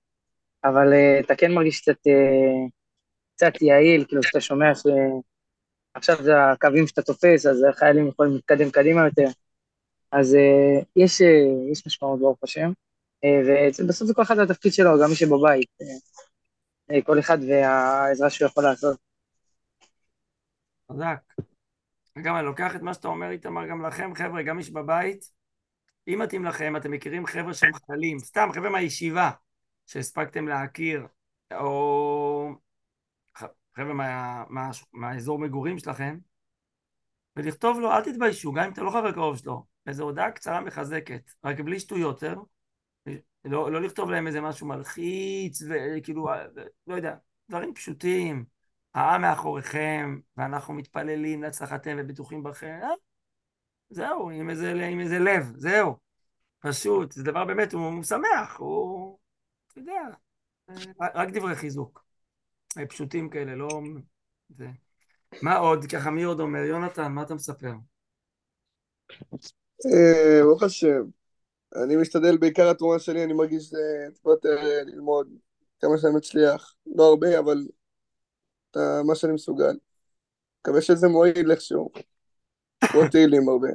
אבל 0.64 0.94
אתה 1.26 1.36
כן 1.36 1.52
מרגיש 1.52 1.82
קצת 1.82 1.98
קצת 3.36 3.62
יעיל, 3.62 4.06
כאילו 4.08 4.24
שאתה 4.24 4.42
שומע 4.42 4.72
שעכשיו 4.76 6.24
זה 6.24 6.32
הקווים 6.52 6.88
שאתה 6.88 7.02
תופס, 7.02 7.46
אז 7.46 7.66
החיילים 7.70 8.08
יכולים 8.08 8.34
להתקדם 8.34 8.72
קדימה 8.72 9.06
יותר. 9.06 9.28
אז 10.12 10.34
uh, 10.34 10.86
יש, 10.96 11.22
uh, 11.22 11.72
יש 11.72 11.88
משמעות 11.88 12.20
ברוך 12.20 12.44
השם, 12.44 12.72
uh, 13.26 13.84
ובסוף 13.84 14.08
זה 14.08 14.14
כל 14.14 14.22
אחד 14.22 14.40
התפקיד 14.40 14.74
שלו, 14.74 14.90
גם 15.04 15.10
מי 15.10 15.16
שבבית, 15.16 15.70
כל 17.06 17.20
אחד 17.20 17.38
והעזרה 17.50 18.30
שהוא 18.30 18.48
יכול 18.48 18.64
לעשות. 18.64 18.98
חזק. 20.92 21.34
וגם 22.18 22.36
אני 22.36 22.46
לוקח 22.46 22.76
את 22.76 22.82
מה 22.82 22.94
שאתה 22.94 23.08
אומר, 23.08 23.30
איתמר, 23.30 23.68
גם 23.68 23.86
לכם, 23.86 24.16
חבר'ה, 24.16 24.44
גם 24.44 24.58
מי 24.58 24.64
שבבית, 24.64 25.32
אם 26.08 26.20
מתאים 26.22 26.46
לכם, 26.46 26.76
אתם 26.76 26.92
מכירים 26.92 27.26
חבר'ה 27.26 27.54
שהם 27.54 27.74
חיילים, 27.74 28.20
סתם, 28.20 28.50
חבר'ה 28.54 28.70
מהישיבה, 28.70 29.32
שהספקתם 29.86 30.48
להכיר, 30.48 31.08
או 31.54 32.56
חבר'ה 33.78 33.94
מה, 33.94 34.44
מה, 34.50 34.70
מהאזור 34.94 35.40
מגורים 35.40 35.80
שלכם, 35.80 36.18
ולכתוב 37.36 37.80
לו, 37.80 37.92
אל 37.92 38.04
תתביישו, 38.04 38.52
גם 38.54 38.64
אם 38.64 38.72
אתה 38.72 38.82
לא 38.82 38.90
חבר 38.90 39.12
קרוב 39.12 39.38
שלו, 39.38 39.66
איזו 39.88 40.04
הודעה 40.04 40.32
קצרה 40.32 40.62
מחזקת, 40.62 41.32
רק 41.44 41.60
בלי 41.60 41.80
שטויות, 41.80 42.24
אה? 42.24 42.34
לא, 43.46 43.72
לא 43.72 43.82
לכתוב 43.82 44.10
להם 44.10 44.28
איזה 44.28 44.42
משהו 44.42 44.68
מלחיץ, 44.68 45.62
וכאילו, 45.70 46.28
לא 46.88 46.96
יודע, 46.96 47.16
דברים 47.50 47.74
פשוטים. 47.74 48.46
העם 48.94 49.22
מאחוריכם, 49.22 50.20
ואנחנו 50.38 50.74
מתפללים 50.74 51.44
להצלחתם 51.44 51.96
ובטוחים 52.00 52.44
בכם. 52.44 52.80
אה? 52.84 52.90
זהו, 53.90 54.30
עם 54.30 54.50
איזה, 54.50 54.72
עם 54.72 55.00
איזה 55.00 55.20
לב, 55.20 55.54
זהו. 55.58 55.98
פשוט, 56.60 57.12
זה 57.12 57.24
דבר 57.24 57.46
באמת, 57.46 57.74
הוא 57.74 57.92
משמח, 57.92 58.58
הוא, 58.58 59.18
אתה 59.68 59.80
יודע, 59.80 60.02
אה, 60.70 60.76
רק 61.16 61.30
דברי 61.30 61.56
חיזוק. 61.56 62.05
פשוטים 62.90 63.30
כאלה, 63.30 63.56
לא... 63.56 63.82
זה. 64.50 64.68
מה 65.42 65.58
עוד? 65.58 65.86
ככה 65.86 66.12
מי 66.12 66.24
עוד 66.24 66.40
אומר? 66.40 66.60
יונתן, 66.60 67.12
מה 67.12 67.24
אתה 67.24 67.36
מספר? 67.36 67.74
אה, 69.86 70.42
ברוך 70.44 70.64
השם. 70.64 71.04
אני 71.84 71.96
משתדל, 71.96 72.38
בעיקר 72.38 72.70
התרומה 72.70 73.00
שלי, 73.00 73.24
אני 73.24 73.34
מרגיש 73.34 73.70
טיפה 74.14 74.32
יותר 74.32 74.56
ללמוד 74.86 75.28
כמה 75.80 75.98
שאני 75.98 76.16
מצליח. 76.16 76.76
לא 76.96 77.04
הרבה, 77.04 77.40
אבל 77.40 77.58
מה 79.08 79.16
שאני 79.16 79.34
מסוגל. 79.34 79.78
מקווה 80.62 80.82
שזה 80.82 81.08
מועיל 81.08 81.52
איכשהו. 81.52 81.90
כמו 82.92 83.02
תהילים 83.12 83.50
הרבה. 83.50 83.68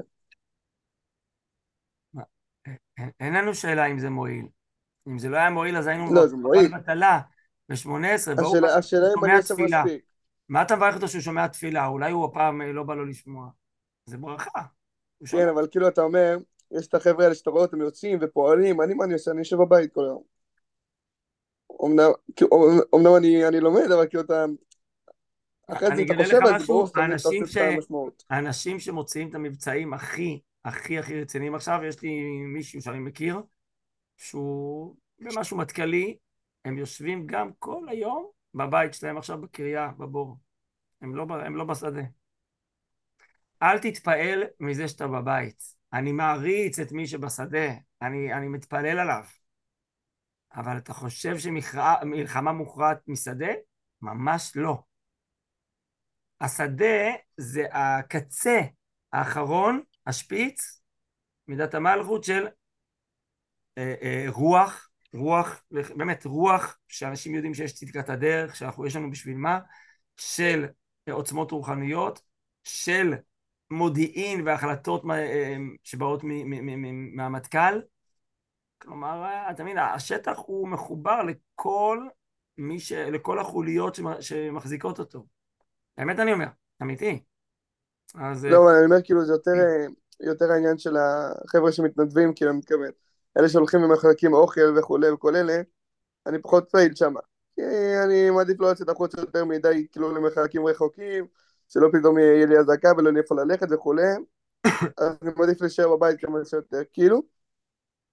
אין 3.20 3.34
לנו 3.34 3.54
שאלה 3.54 3.86
אם 3.86 3.98
זה 3.98 4.10
מועיל. 4.10 4.46
אם 5.08 5.18
זה 5.18 5.28
לא 5.28 5.36
היה 5.36 5.50
מועיל, 5.50 5.76
אז 5.76 5.86
היינו... 5.86 6.14
לא, 6.14 6.26
זה 6.26 6.36
מועיל. 6.36 6.78
בטלה. 6.78 7.20
ב-18, 7.70 8.34
ברור 8.36 8.56
אני 9.24 9.36
עושה 9.36 9.54
מספיק. 9.54 10.04
מה 10.48 10.62
אתה 10.62 10.76
מברך 10.76 10.94
אותו 10.94 11.08
שהוא 11.08 11.20
שומע 11.20 11.46
תפילה? 11.46 11.86
אולי 11.86 12.10
הוא 12.10 12.24
הפעם 12.24 12.62
אה, 12.62 12.72
לא 12.72 12.82
בא 12.82 12.94
לו 12.94 13.04
לשמוע. 13.04 13.48
זה 14.06 14.16
ברכה. 14.16 14.62
כן, 15.26 15.48
אבל 15.48 15.66
כאילו 15.70 15.88
אתה 15.88 16.02
אומר, 16.02 16.38
יש 16.70 16.86
את 16.86 16.94
החבר'ה 16.94 17.24
האלה 17.24 17.34
שאתה 17.34 17.50
רואה 17.50 17.62
אותם 17.62 17.80
יוצאים 17.80 18.18
ופועלים, 18.20 18.80
אני 18.80 18.94
מה 18.94 19.04
אני 19.04 19.12
עושה? 19.12 19.30
אני 19.30 19.38
יושב 19.38 19.56
בבית 19.56 19.94
כל 19.94 20.04
היום. 20.04 20.22
אומנם, 21.70 22.10
אומנם 22.92 23.16
אני, 23.16 23.48
אני 23.48 23.60
לומד, 23.60 23.90
אבל 23.92 24.06
כאילו 24.08 24.22
אתה... 24.22 24.44
אחרי 25.68 25.96
זה 25.96 26.02
אתה 26.02 26.24
חושב 26.24 26.36
על 26.36 26.60
זה, 26.60 26.66
ברור 26.66 26.86
שאתה 27.46 27.60
המשמעות. 27.60 28.24
האנשים 28.30 28.78
שמוציאים 28.78 29.28
את 29.28 29.34
המבצעים 29.34 29.94
הכי, 29.94 30.40
הכי 30.64 30.98
הכי 30.98 31.20
רציניים 31.20 31.54
עכשיו, 31.54 31.80
יש 31.84 32.02
לי 32.02 32.22
מישהו 32.54 32.82
שאני 32.82 32.98
מכיר, 32.98 33.40
שהוא 34.16 34.96
במשהו 35.18 35.56
מטכ"לי, 35.56 36.16
הם 36.64 36.78
יושבים 36.78 37.26
גם 37.26 37.50
כל 37.58 37.86
היום 37.88 38.30
בבית 38.54 38.94
שלהם 38.94 39.18
עכשיו 39.18 39.40
בקריה, 39.40 39.90
בבור. 39.98 40.38
הם 41.00 41.16
לא, 41.16 41.26
הם 41.46 41.56
לא 41.56 41.64
בשדה. 41.64 42.02
אל 43.62 43.78
תתפעל 43.78 44.42
מזה 44.60 44.88
שאתה 44.88 45.06
בבית. 45.06 45.62
אני 45.92 46.12
מעריץ 46.12 46.78
את 46.78 46.92
מי 46.92 47.06
שבשדה, 47.06 47.68
אני, 48.02 48.34
אני 48.34 48.48
מתפלל 48.48 48.98
עליו. 48.98 49.24
אבל 50.54 50.78
אתה 50.78 50.92
חושב 50.92 51.38
שמלחמה 51.38 52.52
מוכרעת 52.52 53.08
משדה? 53.08 53.52
ממש 54.02 54.52
לא. 54.56 54.82
השדה 56.40 57.10
זה 57.36 57.66
הקצה 57.72 58.60
האחרון, 59.12 59.82
השפיץ, 60.06 60.82
מידת 61.48 61.74
המלכות 61.74 62.24
של 62.24 62.48
אה, 63.78 63.94
אה, 64.02 64.24
רוח 64.28 64.89
רוח, 65.14 65.62
באמת 65.70 66.26
רוח, 66.26 66.78
שאנשים 66.88 67.34
יודעים 67.34 67.54
שיש 67.54 67.74
צדקת 67.74 68.08
הדרך, 68.08 68.56
שיש 68.56 68.96
לנו 68.96 69.10
בשביל 69.10 69.36
מה, 69.36 69.58
של 70.16 70.66
עוצמות 71.10 71.50
רוחניות, 71.50 72.22
של 72.64 73.14
מודיעין 73.70 74.46
והחלטות 74.46 75.02
אה, 75.10 75.56
שבאות 75.84 76.22
מהמטכ"ל. 77.12 77.80
כלומר, 78.78 79.26
אתה 79.50 79.62
מבין, 79.62 79.78
השטח 79.78 80.38
הוא 80.46 80.68
מחובר 80.68 81.22
לכל 81.22 82.08
מי 82.58 82.80
ש... 82.80 82.92
לכל 82.92 83.38
החוליות 83.38 83.98
שמחזיקות 84.20 84.98
אותו. 84.98 85.26
באמת 85.98 86.18
אני 86.18 86.32
אומר, 86.32 86.46
אמיתי. 86.82 87.22
אז... 88.14 88.44
לא, 88.44 88.70
אני 88.76 88.84
אומר, 88.84 89.02
כאילו, 89.04 89.24
זה 89.24 89.32
יותר, 89.32 89.50
יותר 90.20 90.52
העניין 90.52 90.78
של 90.78 90.96
החבר'ה 90.96 91.72
שמתנדבים, 91.72 92.32
כאילו, 92.34 92.50
אני 92.50 92.58
מתכוון. 92.58 92.90
אלה 93.38 93.48
שהולכים 93.48 93.82
ומחלקים 93.82 94.32
אוכל 94.32 94.78
וכולי 94.78 95.10
וכל 95.10 95.36
אלה, 95.36 95.60
אני 96.26 96.42
פחות 96.42 96.70
פעיל 96.70 96.94
שם. 96.94 97.14
אני 98.04 98.30
מעדיף 98.30 98.60
לא 98.60 98.70
לצאת 98.70 98.88
החוצה 98.88 99.20
יותר 99.20 99.44
מדי, 99.44 99.86
כאילו, 99.92 100.14
למחלקים 100.14 100.66
רחוקים, 100.66 101.26
שלא 101.68 101.88
פתאום 101.92 102.18
יהיה 102.18 102.46
לי 102.46 102.58
אזעקה 102.58 102.88
ולא 102.98 103.10
יהיה 103.10 103.22
איפה 103.22 103.34
ללכת 103.34 103.66
וכולי, 103.70 104.02
אז 104.98 105.16
אני 105.22 105.30
מעדיף 105.36 105.60
להישאר 105.60 105.96
בבית 105.96 106.20
כמה 106.20 106.44
שיותר, 106.44 106.80
כאילו. 106.92 107.22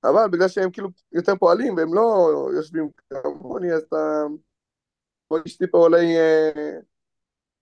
אבל 0.04 0.28
בגלל 0.32 0.48
שהם 0.48 0.72
כאילו 0.72 0.90
יותר 1.12 1.36
פועלים 1.36 1.76
והם 1.78 1.94
לא 1.94 2.30
יושבים 2.56 2.90
כמוני, 3.10 3.74
אז 3.74 3.82
אתה 3.82 4.24
מרגיש 5.32 5.58
טיפה 5.58 5.78
אולי 5.78 6.18
אה, 6.18 6.80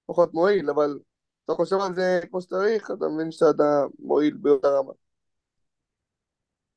פחות 0.06 0.34
מועיל, 0.34 0.70
אבל 0.70 1.00
אתה 1.46 1.54
חושב 1.54 1.76
על 1.76 1.96
זה 1.96 2.20
כמו 2.30 2.42
שצריך, 2.42 2.92
אתה 2.92 3.08
מבין 3.08 3.32
שאתה 3.32 3.84
מועיל 4.00 4.38
באותה 4.38 4.68
רמה. 4.68 4.92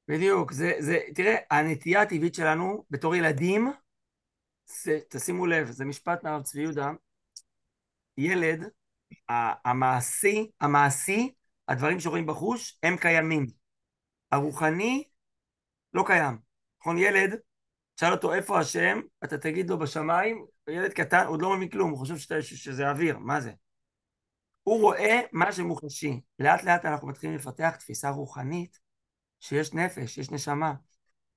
בדיוק, 0.09 0.53
זה, 0.53 0.73
זה, 0.79 0.99
תראה, 1.15 1.37
הנטייה 1.51 2.03
הטבעית 2.03 2.35
שלנו 2.35 2.85
בתור 2.91 3.15
ילדים, 3.15 3.73
זה, 4.67 4.99
תשימו 5.09 5.47
לב, 5.47 5.71
זה 5.71 5.85
משפט 5.85 6.25
מהרב 6.25 6.43
צבי 6.43 6.61
יהודה, 6.61 6.91
ילד, 8.19 8.69
המעשי, 9.65 10.51
המעשי, 10.61 11.35
הדברים 11.69 12.01
שרואים 12.01 12.27
בחוש, 12.27 12.79
הם 12.83 12.97
קיימים. 12.97 13.47
הרוחני, 14.33 15.05
לא 15.95 16.05
קיים. 16.07 16.39
נכון, 16.81 16.99
ילד, 16.99 17.39
תשאל 17.95 18.13
אותו 18.13 18.35
איפה 18.35 18.61
השם, 18.61 19.01
אתה 19.25 19.39
תגיד 19.39 19.71
לו 19.71 19.79
בשמיים, 19.79 20.47
ילד 20.69 20.93
קטן, 20.93 21.27
עוד 21.27 21.43
לא 21.43 21.57
מבין 21.57 21.69
כלום, 21.69 21.91
הוא 21.91 21.99
חושב 21.99 22.19
שאתה, 22.19 22.43
שזה 22.43 22.91
אוויר, 22.91 23.19
מה 23.19 23.41
זה? 23.41 23.53
הוא 24.63 24.81
רואה 24.81 25.21
מה 25.33 25.53
שמוחשי. 25.53 26.21
לאט 26.39 26.65
לאט 26.65 26.85
אנחנו 26.85 27.09
מתחילים 27.09 27.37
לפתח 27.37 27.77
תפיסה 27.77 28.11
רוחנית 28.11 28.88
שיש 29.41 29.75
נפש, 29.75 30.19
יש 30.19 30.31
נשמה. 30.31 30.75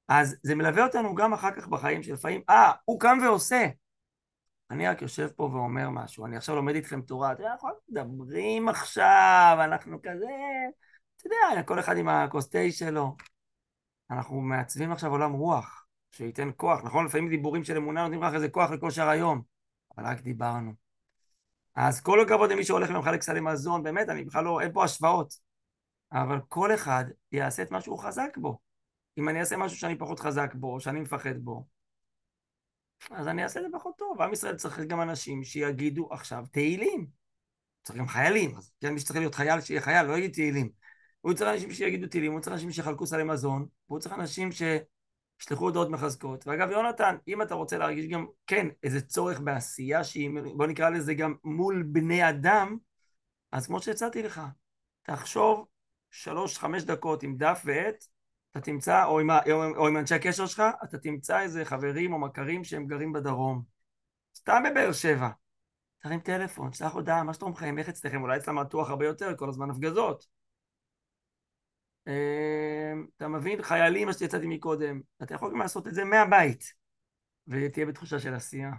אז 0.08 0.36
זה 0.44 0.56
מלווה 0.56 0.84
אותנו 0.84 1.16
גם 1.16 1.34
אחר 1.34 1.52
כך 1.52 1.68
בחיים 1.68 2.04
שלפעמים, 2.04 2.42
אה, 2.50 2.72
הוא 2.86 3.00
קם 3.00 3.18
ועושה. 3.24 3.68
אני 4.72 4.88
רק 4.88 5.02
יושב 5.02 5.28
פה 5.28 5.44
ואומר 5.44 5.90
משהו, 5.90 6.26
אני 6.26 6.38
עכשיו 6.38 6.56
לומד 6.56 6.76
איתכם 6.76 7.02
תורה, 7.02 7.32
אתה 7.32 7.42
יודע, 7.42 7.52
אנחנו 7.52 7.70
מדברים 7.90 8.70
עכשיו, 8.70 9.58
אנחנו 9.64 10.02
כזה, 10.02 10.26
אתה 11.18 11.28
יודע, 11.28 11.64
כל 11.64 11.80
אחד 11.80 11.98
עם 11.98 12.10
הכוס 12.10 12.50
שלו. 12.72 13.16
אנחנו 14.12 14.42
מעצבים 14.42 14.92
עכשיו 14.92 15.12
עולם 15.12 15.32
רוח, 15.32 15.86
שייתן 16.12 16.50
כוח, 16.58 16.84
נכון? 16.84 17.06
לפעמים 17.06 17.30
דיבורים 17.30 17.64
של 17.64 17.78
אמונה 17.78 18.02
נותנים 18.02 18.24
לך 18.24 18.34
איזה 18.34 18.50
כוח 18.50 18.72
לכושר 18.72 19.10
היום, 19.10 19.42
אבל 19.98 20.06
רק 20.06 20.22
דיברנו. 20.22 20.74
אז 21.76 22.02
כל 22.02 22.22
הכבוד 22.22 22.52
למי 22.52 22.64
שהולך 22.64 22.90
ומחלק 22.90 23.22
סלי 23.22 23.40
מזון, 23.40 23.84
באמת, 23.84 24.10
אני 24.10 24.24
בכלל 24.24 24.44
לא, 24.44 24.62
אין 24.62 24.74
פה 24.74 24.84
השוואות. 24.84 25.51
אבל 26.12 26.40
כל 26.48 26.74
אחד 26.74 27.06
יעשה 27.32 27.64
את 27.64 27.72
מה 27.72 27.82
שהוא 27.82 28.00
חזק 28.00 28.38
בו. 28.38 28.60
אם 29.18 29.30
אני 29.30 29.40
אעשה 29.40 29.58
משהו 29.58 29.78
שאני 29.78 29.98
פחות 29.98 30.20
חזק 30.20 30.54
בו, 30.54 30.80
שאני 30.80 31.00
מפחד 31.00 31.38
בו, 31.38 31.66
אז 33.12 33.28
אני 33.28 33.44
אעשה 33.44 33.60
את 33.60 33.66
זה 33.66 33.78
פחות 33.78 33.98
טוב. 33.98 34.22
עם 34.22 34.34
ישראל 34.34 34.56
צריך 34.56 34.80
גם 34.80 35.02
אנשים 35.02 35.44
שיגידו 35.44 36.08
עכשיו 36.12 36.46
תהילים. 36.52 37.08
צריך 37.84 38.00
גם 38.00 38.08
חיילים, 38.08 38.58
אז 38.58 38.72
כן, 38.82 38.94
מי 38.94 39.00
שצריך 39.00 39.20
להיות 39.20 39.36
חייל, 39.36 39.62
שיהיה 39.62 39.82
חייל, 39.82 40.06
לא 40.06 40.18
יגיד 40.18 40.34
תהילים. 40.34 40.70
הוא 41.22 41.34
צריך 41.34 41.52
אנשים 41.54 41.72
שיגידו 41.72 42.08
תהילים, 42.08 42.32
הוא 42.32 42.42
צריך 42.42 42.54
אנשים 42.54 42.72
שיחלקו 42.72 43.06
סלי 43.06 43.24
מזון, 43.24 43.66
והוא 43.90 44.00
צריך 44.00 44.16
אנשים 44.16 44.50
שישלחו 44.52 45.66
הודעות 45.66 45.90
מחזקות. 45.90 46.48
ואגב, 46.48 46.72
יונתן, 46.72 47.16
אם 47.28 47.42
אתה 47.42 47.56
רוצה 47.56 47.78
להרגיש 47.78 48.08
גם, 48.08 48.26
כן, 48.48 48.68
איזה 48.84 49.02
צורך 49.02 49.40
בעשייה 49.40 50.04
שהיא, 50.04 50.30
בוא 50.56 50.68
נקרא 50.68 50.90
לזה 50.90 51.14
גם 51.14 51.36
מול 51.44 51.84
בני 51.84 52.30
אדם, 52.30 52.78
אז 53.52 53.68
כמו 53.68 53.82
שהצעתי 53.82 54.24
לך, 54.24 54.42
תחשוב 55.04 55.66
שלוש, 56.12 56.58
חמש 56.58 56.84
דקות 56.84 57.24
עם 57.24 57.38
דף 57.38 57.62
ועט, 57.66 58.06
אתה 58.52 58.62
תמצא, 58.62 59.06
או 59.06 59.20
עם, 59.20 59.30
או 59.78 59.88
עם 59.88 59.98
אנשי 59.98 60.16
הקשר 60.16 60.46
שלך, 60.46 60.64
אתה 60.84 60.98
תמצא 60.98 61.40
איזה 61.42 61.66
חברים 61.66 62.14
או 62.14 62.20
מכרים 62.20 62.64
שהם 62.64 62.88
גרים 62.88 63.14
בדרום. 63.14 63.64
סתם 64.36 64.64
בבאר 64.72 64.92
שבע. 64.92 65.30
תרים 66.00 66.20
טלפון, 66.20 66.74
שלח 66.74 66.94
הודעה, 66.94 67.24
מה 67.24 67.34
שלומכם, 67.34 67.78
איך 67.78 67.90
אצלכם? 67.90 68.22
אולי 68.22 68.38
אצלם 68.38 68.60
מתוח 68.60 68.90
הרבה 68.90 69.06
יותר, 69.06 69.36
כל 69.38 69.50
הזמן 69.50 69.70
הפגזות. 69.70 70.26
אמ, 72.08 73.06
אתה 73.18 73.28
מבין? 73.28 73.62
חיילים, 73.62 74.08
מה 74.08 74.14
שיצאתי 74.14 74.48
מקודם. 74.48 75.02
אתה 75.24 75.36
יכול 75.36 75.52
גם 75.52 75.60
לעשות 75.60 75.88
את 75.88 75.94
זה 75.94 76.04
מהבית, 76.04 76.74
ותהיה 77.48 77.86
בתחושה 77.86 78.20
של 78.20 78.34
עשייה. 78.34 78.72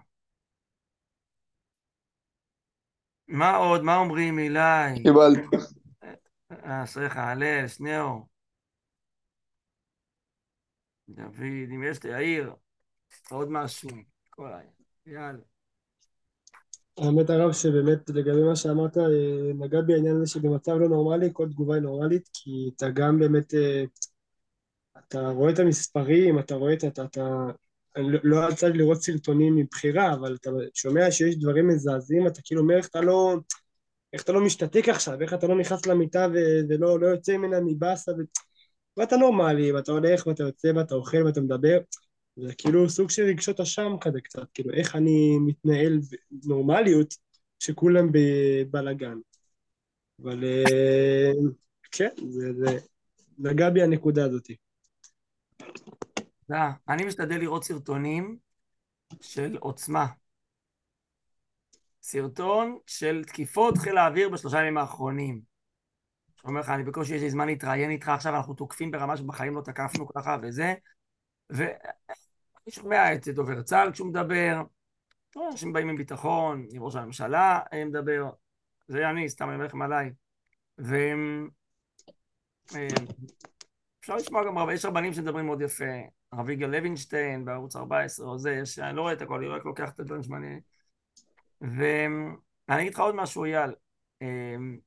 מה 3.29 3.57
עוד? 3.57 3.83
מה 3.83 3.97
אומרים, 3.97 4.39
אילי? 4.39 5.03
קיבלתי. 5.03 5.82
אשריך, 6.63 7.17
הלל, 7.17 7.69
שניאור. 7.69 8.29
דוד, 11.09 11.69
אם 11.75 11.83
יש 11.83 12.05
ליאיר, 12.05 12.55
עוד 13.31 13.49
משהו. 13.51 13.91
כל 14.31 14.53
ה... 14.53 14.61
יאללה. 15.07 15.43
האמת 16.99 17.31
הרב 17.31 17.53
שבאמת 17.53 18.11
לגבי 18.11 18.43
מה 18.43 18.57
שאמרת 18.57 18.99
אה, 18.99 19.05
נגע 19.55 19.81
בי 19.81 19.95
העניין 19.95 20.17
הזה 20.17 20.27
שבמצב 20.27 20.73
לא 20.73 20.89
נורמלי 20.89 21.31
כל 21.33 21.49
תגובה 21.49 21.75
היא 21.75 21.83
נורמלית 21.83 22.29
כי 22.33 22.71
אתה 22.77 22.91
גם 22.91 23.19
באמת 23.19 23.55
אה, 23.55 23.85
אתה 24.99 25.29
רואה 25.29 25.53
את 25.53 25.59
המספרים 25.59 26.39
אתה 26.39 26.55
רואה 26.55 26.73
את 26.73 26.85
אתה, 26.85 27.05
אתה 27.05 27.47
לא, 27.97 28.19
לא 28.23 28.53
יצא 28.53 28.67
לי 28.67 28.79
לראות 28.79 29.03
סרטונים 29.03 29.57
מבחירה 29.57 30.15
אבל 30.15 30.35
אתה 30.35 30.51
שומע 30.75 31.11
שיש 31.11 31.37
דברים 31.37 31.69
מזעזעים 31.69 32.27
אתה 32.27 32.41
כאילו 32.45 32.61
אומר 32.61 32.81
אתה 32.91 33.01
לא 33.01 33.37
איך 34.13 34.23
אתה 34.23 34.33
לא 34.33 34.41
משתתק 34.41 34.89
עכשיו 34.89 35.21
איך 35.21 35.35
אתה 35.35 35.47
לא 35.47 35.59
נכנס 35.59 35.87
למיטה 35.87 36.27
ו- 36.35 36.69
ולא 36.69 37.01
לא 37.01 37.07
יוצא 37.07 37.37
ממנה 37.37 37.61
מבאסה 37.61 38.13
ו... 38.13 38.23
ואתה 38.97 39.17
נורמלי 39.17 39.73
ואתה 39.73 39.93
הולך 39.93 40.27
ואתה 40.27 40.43
יוצא 40.43 40.73
ואתה 40.77 40.95
אוכל 40.95 41.23
ואתה 41.27 41.41
מדבר 41.41 41.79
זה 42.37 42.55
כאילו 42.59 42.91
סוג 42.91 43.11
של 43.11 43.23
רגשות 43.23 43.61
אשם 43.61 43.93
כזה 44.01 44.21
קצת, 44.21 44.43
כאילו 44.55 44.75
איך 44.75 44.97
אני 44.97 45.39
מתנהל 45.47 45.99
בנורמליות 46.31 47.15
שכולם 47.59 48.09
בבלאגן. 48.13 49.19
אבל 50.23 50.45
אה, 50.45 51.33
כן, 51.91 52.11
זה, 52.29 52.53
זה 52.53 52.79
נגע 53.39 53.71
בי 53.71 53.83
הנקודה 53.83 54.25
הזאת. 54.25 54.51
אני 56.89 57.05
משתדל 57.05 57.39
לראות 57.39 57.65
סרטונים 57.65 58.39
של 59.21 59.57
עוצמה. 59.61 60.07
סרטון 62.03 62.79
של 62.87 63.25
תקיפות 63.27 63.79
חיל 63.79 63.99
האוויר 63.99 64.29
בשלושה 64.29 64.61
ימים 64.61 64.79
האחרונים. 64.79 65.41
שאומר 66.37 66.61
לך, 66.61 66.69
אני 66.69 66.85
בקושי 66.85 67.15
יש 67.15 67.23
לי 67.23 67.31
זמן 67.31 67.47
להתראיין 67.47 67.91
איתך 67.91 68.09
עכשיו, 68.09 68.37
אנחנו 68.37 68.55
תוקפים 68.55 68.91
ברמה 68.91 69.17
שבחיים 69.17 69.55
לא 69.55 69.61
תקפנו 69.61 70.09
ככה 70.09 70.37
וזה. 70.43 70.75
ואני 71.51 72.71
שומע 72.71 73.15
את 73.15 73.29
דובר 73.29 73.63
צה"ל 73.63 73.93
כשהוא 73.93 74.09
מדבר, 74.09 74.63
אנשים 75.51 75.73
באים 75.73 75.89
עם 75.89 75.97
ביטחון, 75.97 76.67
עם 76.71 76.83
ראש 76.83 76.97
הממשלה 76.97 77.61
מדבר, 77.87 78.31
זה 78.89 79.11
אני, 79.11 79.29
סתם 79.29 79.49
אני 79.49 79.55
אומר 79.55 79.67
לכם 79.67 79.83
עליי. 79.83 80.11
ואפשר 80.79 80.97
לשמוע 84.17 84.47
גם 84.47 84.59
הרבה, 84.59 84.75
יש 84.75 84.85
רבנים 84.85 85.13
שמדברים 85.13 85.47
מאוד 85.47 85.61
יפה, 85.61 85.85
הרב 86.33 86.51
יגאל 86.51 86.71
לוינשטיין 86.71 87.45
בערוץ 87.45 87.77
14 87.77 88.27
או 88.27 88.39
זה, 88.39 88.53
יש, 88.53 88.79
אני 88.79 88.97
לא 88.97 89.03
רואה 89.03 89.13
את 89.13 89.23
הכל, 89.23 89.37
אני 89.37 89.47
רק 89.47 89.65
לוקח 89.65 89.91
את 89.91 90.01
הדברים 90.01 90.23
שמעניין. 90.23 90.61
ואני 91.63 92.83
אגיד 92.83 92.95
לך 92.95 93.01
עוד 93.01 93.15
משהו, 93.15 93.45
אייל. 93.45 93.75
אמ, 94.23 94.79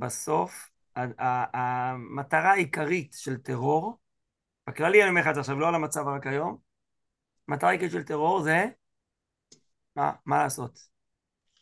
בסוף, 0.00 0.70
המטרה 1.52 2.50
העיקרית 2.50 3.12
של 3.18 3.36
טרור 3.36 3.98
בכללי 4.66 5.02
אני 5.02 5.10
אומר 5.10 5.20
לך 5.20 5.26
את 5.28 5.34
זה 5.34 5.40
עכשיו, 5.40 5.58
לא 5.58 5.68
על 5.68 5.74
המצב 5.74 6.04
רק 6.06 6.26
היום. 6.26 6.58
מטרה 7.48 7.70
עיקרית 7.70 7.92
של 7.92 8.02
טרור 8.02 8.42
זה... 8.42 8.64
מה? 9.96 10.12
מה 10.26 10.42
לעשות? 10.42 10.80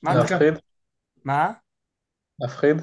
להפחיד. 0.03 0.55
מה? 1.25 1.53
להפחיד. 2.41 2.77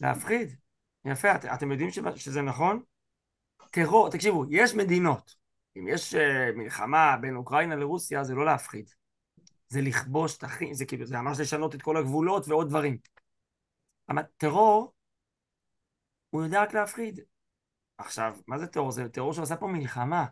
להפחיד. 0.00 0.56
יפה, 1.04 1.34
את, 1.34 1.44
אתם 1.44 1.72
יודעים 1.72 1.90
שזה 2.16 2.42
נכון? 2.42 2.82
טרור, 3.70 4.10
תקשיבו, 4.10 4.44
יש 4.50 4.74
מדינות. 4.74 5.34
אם 5.76 5.88
יש 5.88 6.14
uh, 6.14 6.18
מלחמה 6.56 7.16
בין 7.20 7.36
אוקראינה 7.36 7.76
לרוסיה, 7.76 8.24
זה 8.24 8.34
לא 8.34 8.44
להפחיד. 8.44 8.90
זה 9.68 9.80
לכבוש 9.80 10.32
שטחים, 10.32 10.74
זה 10.74 10.84
כאילו, 10.84 11.06
זה 11.06 11.16
ממש 11.16 11.40
לשנות 11.40 11.74
את 11.74 11.82
כל 11.82 11.96
הגבולות 11.96 12.48
ועוד 12.48 12.68
דברים. 12.68 12.98
אבל 14.08 14.22
טרור, 14.36 14.92
הוא 16.30 16.44
יודע 16.44 16.62
רק 16.62 16.74
להפחיד. 16.74 17.20
עכשיו, 17.98 18.36
מה 18.46 18.58
זה 18.58 18.66
טרור? 18.66 18.90
זה 18.90 19.08
טרור 19.08 19.32
שעושה 19.32 19.56
פה 19.56 19.66
מלחמה. 19.66 20.26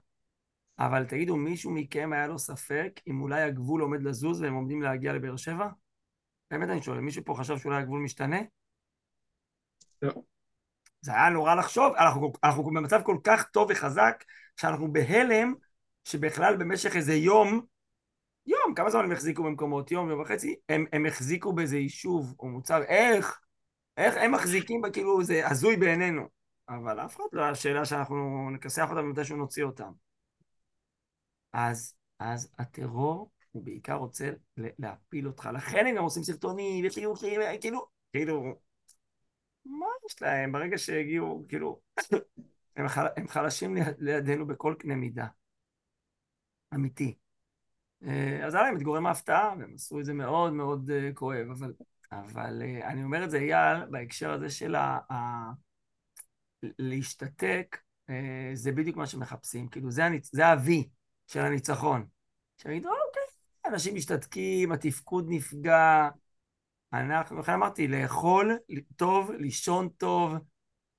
אבל 0.78 1.04
תגידו, 1.04 1.36
מישהו 1.36 1.70
מכם 1.70 2.12
היה 2.12 2.26
לו 2.26 2.38
ספק 2.38 3.00
אם 3.06 3.20
אולי 3.20 3.42
הגבול 3.42 3.82
עומד 3.82 4.02
לזוז 4.02 4.40
והם 4.40 4.54
עומדים 4.54 4.82
להגיע 4.82 5.12
לבאר 5.12 5.36
שבע? 5.36 5.68
באמת 6.50 6.68
אני 6.68 6.82
שואל, 6.82 7.00
מישהו 7.00 7.24
פה 7.24 7.34
חשב 7.38 7.58
שאולי 7.58 7.82
הגבול 7.82 8.00
משתנה? 8.00 8.38
לא. 10.02 10.12
זה 11.00 11.12
היה 11.12 11.28
נורא 11.28 11.54
לחשוב, 11.54 11.94
אנחנו, 11.94 12.32
אנחנו 12.44 12.64
במצב 12.64 13.02
כל 13.02 13.16
כך 13.24 13.48
טוב 13.48 13.68
וחזק, 13.70 14.24
שאנחנו 14.56 14.92
בהלם, 14.92 15.54
שבכלל 16.04 16.56
במשך 16.56 16.96
איזה 16.96 17.14
יום, 17.14 17.66
יום, 18.46 18.74
כמה 18.76 18.90
זמן 18.90 19.04
הם 19.04 19.12
החזיקו 19.12 19.42
במקומות? 19.42 19.90
יום, 19.90 20.10
יום 20.10 20.20
וחצי, 20.20 20.56
הם, 20.68 20.84
הם 20.92 21.06
החזיקו 21.06 21.52
באיזה 21.52 21.76
יישוב 21.76 22.34
או 22.38 22.48
מוצר, 22.48 22.82
איך? 22.82 23.40
איך 23.96 24.14
הם 24.16 24.32
מחזיקים, 24.32 24.82
כאילו 24.92 25.24
זה 25.24 25.48
הזוי 25.48 25.76
בעינינו. 25.76 26.28
אבל 26.68 27.00
אף 27.00 27.16
אחד 27.16 27.24
לא 27.32 27.42
השאלה 27.42 27.84
שאנחנו 27.84 28.50
נכסח 28.50 28.90
אותם 28.90 29.04
ומתישהו 29.04 29.36
נוציא 29.36 29.64
אותם. 29.64 29.92
אז, 31.52 31.94
אז 32.18 32.50
הטרור 32.58 33.30
הוא 33.50 33.64
בעיקר 33.64 33.94
רוצה 33.94 34.30
להפיל 34.56 35.26
אותך. 35.26 35.48
לכן 35.54 35.86
הם 35.86 35.96
גם 35.96 36.02
עושים 36.02 36.22
סרטונים, 36.22 36.86
וכאילו, 36.86 37.14
כאילו, 37.60 37.86
כאילו, 38.12 38.42
מה 39.64 39.86
יש 40.06 40.22
להם? 40.22 40.52
ברגע 40.52 40.78
שהגיעו, 40.78 41.44
כאילו, 41.48 41.80
הם, 42.76 42.88
חל, 42.88 43.06
הם 43.16 43.28
חלשים 43.28 43.76
לידינו 43.98 44.46
בכל 44.46 44.74
קנה 44.78 44.94
מידה. 44.94 45.26
אמיתי. 46.74 47.14
אה, 48.06 48.46
אז 48.46 48.54
היה 48.54 48.64
להם 48.64 48.76
את 48.76 48.82
גורם 48.82 49.06
ההפתעה, 49.06 49.54
והם 49.58 49.72
עשו 49.74 50.00
את 50.00 50.04
זה 50.04 50.14
מאוד 50.14 50.52
מאוד 50.52 50.90
אה, 50.90 51.10
כואב, 51.14 51.46
אבל, 51.50 51.72
אבל 52.12 52.62
אה, 52.62 52.88
אני 52.88 53.04
אומר 53.04 53.24
את 53.24 53.30
זה, 53.30 53.38
אייל, 53.38 53.86
בהקשר 53.90 54.32
הזה 54.32 54.50
של 54.50 54.74
ה... 54.74 54.98
להשתתק, 56.78 57.78
זה 58.54 58.72
בדיוק 58.72 58.96
מה 58.96 59.06
שמחפשים. 59.06 59.68
כאילו, 59.68 59.90
זה, 59.90 60.04
הניצ... 60.04 60.30
זה 60.32 60.46
ה-V 60.46 60.70
של 61.26 61.40
הניצחון. 61.40 62.06
שיגידו, 62.56 62.88
אוקיי, 62.88 63.22
אנשים 63.66 63.94
משתתקים, 63.94 64.72
התפקוד 64.72 65.26
נפגע. 65.28 66.08
אנחנו, 66.92 67.38
לכן 67.38 67.52
אמרתי, 67.52 67.88
לאכול 67.88 68.58
טוב, 68.96 69.30
לישון 69.30 69.88
טוב, 69.88 70.34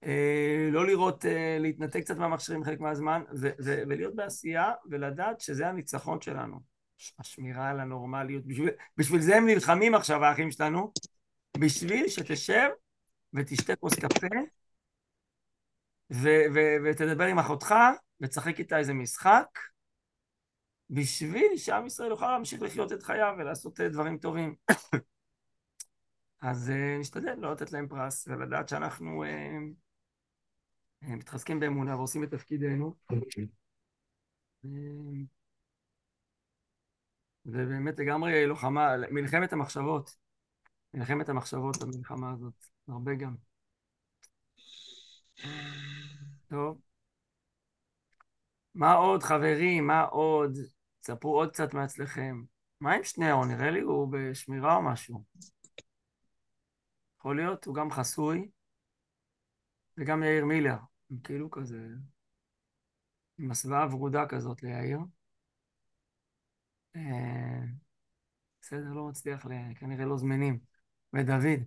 אה, 0.05 0.69
לא 0.71 0.87
לראות, 0.87 1.25
אה, 1.25 1.57
להתנתק 1.59 1.99
קצת 1.99 2.17
מהמכשירים 2.17 2.63
חלק 2.63 2.79
מהזמן, 2.79 3.21
ולהיות 3.59 4.15
בעשייה, 4.15 4.71
ולדעת 4.89 5.39
שזה 5.41 5.67
הניצחון 5.67 6.21
שלנו. 6.21 6.72
השמירה 7.19 7.69
על 7.69 7.79
הנורמליות. 7.79 8.45
בשביל, 8.45 8.69
בשביל 8.97 9.21
זה 9.21 9.35
הם 9.35 9.45
נלחמים 9.45 9.95
עכשיו, 9.95 10.25
האחים 10.25 10.51
שלנו, 10.51 10.91
בשביל 11.57 12.07
שתשב 12.07 12.69
ותשתה 13.33 13.75
כוס 13.75 13.93
קפה, 13.93 14.27
ו- 16.11 16.45
ו- 16.55 16.77
ותדבר 16.85 17.23
עם 17.23 17.39
אחותך, 17.39 17.75
ותשחק 18.21 18.59
איתה 18.59 18.77
איזה 18.77 18.93
משחק, 18.93 19.59
בשביל 20.89 21.57
שעם 21.57 21.85
ישראל 21.85 22.09
יוכל 22.09 22.31
להמשיך 22.31 22.61
לחיות 22.61 22.91
את 22.91 23.03
חייו 23.03 23.35
ולעשות 23.37 23.81
אה, 23.81 23.89
דברים 23.89 24.17
טובים. 24.17 24.55
אז 26.41 26.69
uh, 26.69 26.99
נשתדל 26.99 27.33
לא 27.33 27.51
לתת 27.51 27.71
להם 27.71 27.87
פרס, 27.87 28.27
ולדעת 28.27 28.69
שאנחנו 28.69 29.23
uh, 29.23 29.27
מתחזקים 31.01 31.59
באמונה 31.59 31.95
ועושים 31.95 32.23
את 32.23 32.31
תפקידנו. 32.31 32.95
ובאמת 37.45 37.99
לגמרי 37.99 38.47
לוחמה, 38.47 38.95
מלחמת 39.11 39.53
המחשבות. 39.53 40.15
מלחמת 40.93 41.29
המחשבות 41.29 41.77
במלחמה 41.83 42.31
הזאת. 42.31 42.53
הרבה 42.87 43.15
גם. 43.15 43.35
טוב. 46.49 46.81
מה 48.75 48.93
עוד, 48.93 49.23
חברים? 49.23 49.87
מה 49.87 50.01
עוד? 50.01 50.57
תספרו 50.99 51.35
עוד 51.35 51.51
קצת 51.51 51.73
מעצמכם. 51.73 52.43
מה 52.81 52.93
עם 52.93 53.03
שניאור? 53.03 53.45
נראה 53.45 53.71
לי 53.71 53.81
הוא 53.81 54.07
בשמירה 54.11 54.75
או 54.75 54.81
משהו. 54.81 55.23
יכול 57.19 57.35
להיות, 57.35 57.65
הוא 57.65 57.75
גם 57.75 57.91
חסוי, 57.91 58.49
וגם 59.97 60.23
יאיר 60.23 60.45
מילר, 60.45 60.77
הם 61.11 61.17
כאילו 61.23 61.51
כזה, 61.51 61.87
עם 63.37 63.51
הסוואה 63.51 63.87
ורודה 63.91 64.25
כזאת 64.29 64.63
ליאיר. 64.63 64.99
אה, 66.95 67.63
בסדר, 68.61 68.93
לא 68.93 69.07
מצליח, 69.07 69.45
כנראה 69.79 70.05
לא 70.05 70.17
זמינים. 70.17 70.59
ודוד. 71.13 71.63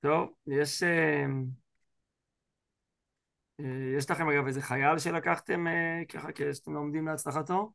טוב, 0.00 0.34
יש... 0.46 0.82
אה, 0.82 1.24
אה, 3.60 3.96
יש 3.98 4.10
לכם 4.10 4.28
אגב 4.28 4.46
איזה 4.46 4.62
חייל 4.62 4.98
שלקחתם 4.98 5.64
ככה 6.08 6.28
כשאתם 6.34 6.72
לומדים 6.72 7.06
להצלחתו? 7.06 7.72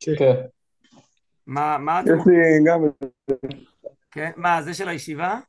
כן. 0.00 0.12
כן. 0.18 0.46
מה, 1.46 1.78
מה 1.78 2.00
אתם... 2.00 2.10
יש 2.10 2.26
לי 2.26 2.64
גם... 2.66 2.80
כן? 4.10 4.30
מה, 4.36 4.62
זה 4.62 4.74
של 4.74 4.88
הישיבה? 4.88 5.40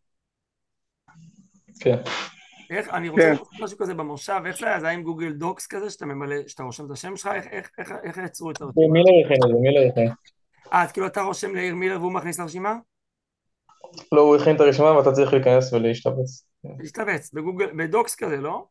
כן. 1.80 1.98
איך, 2.74 2.90
אני 2.90 3.10
רוצה 3.10 3.22
כן. 3.24 3.30
לעשות 3.32 3.48
משהו 3.62 3.78
כזה 3.78 3.94
במושב, 3.94 4.42
איך 4.46 4.60
זה 4.60 4.68
היה? 4.68 4.80
זה 4.80 4.88
היה 4.88 4.96
עם 4.98 5.04
גוגל 5.04 5.34
דוקס 5.34 5.68
כזה, 5.68 5.90
שאתה 5.90 6.06
ממלא, 6.06 6.36
שאתה 6.48 6.64
רושם 6.64 6.86
את 6.86 6.92
השם 6.92 7.16
שלך? 7.16 7.28
איך, 7.28 7.46
איך, 7.52 7.70
איך, 7.78 7.92
איך 8.04 8.18
יצרו 8.18 8.52
את 8.52 8.62
הרשימה? 8.62 8.88
מילר 8.94 9.26
הכין 9.26 9.38
את 9.44 9.48
זה, 9.50 9.54
מילר 9.62 9.88
הכין. 9.92 10.08
אה, 10.74 10.84
אז 10.84 10.92
כאילו 10.92 11.08
אתה 11.08 11.22
רושם 11.22 11.56
לעיר 11.56 11.76
מילר 11.76 11.98
והוא 12.00 12.12
מכניס 12.12 12.40
לרשימה? 12.40 12.76
לא, 14.12 14.22
הוא 14.22 14.36
הכין 14.36 14.56
את 14.56 14.62
הרשימה 14.62 14.98
ואתה 14.98 15.12
צריך 15.12 15.34
להיכנס 15.34 15.74
ולהשתבץ. 15.74 16.46
להשתבץ, 16.80 17.32
בגוגל, 17.34 17.70
בדוקס 17.78 18.16
כזה, 18.16 18.38
לא? 18.38 18.66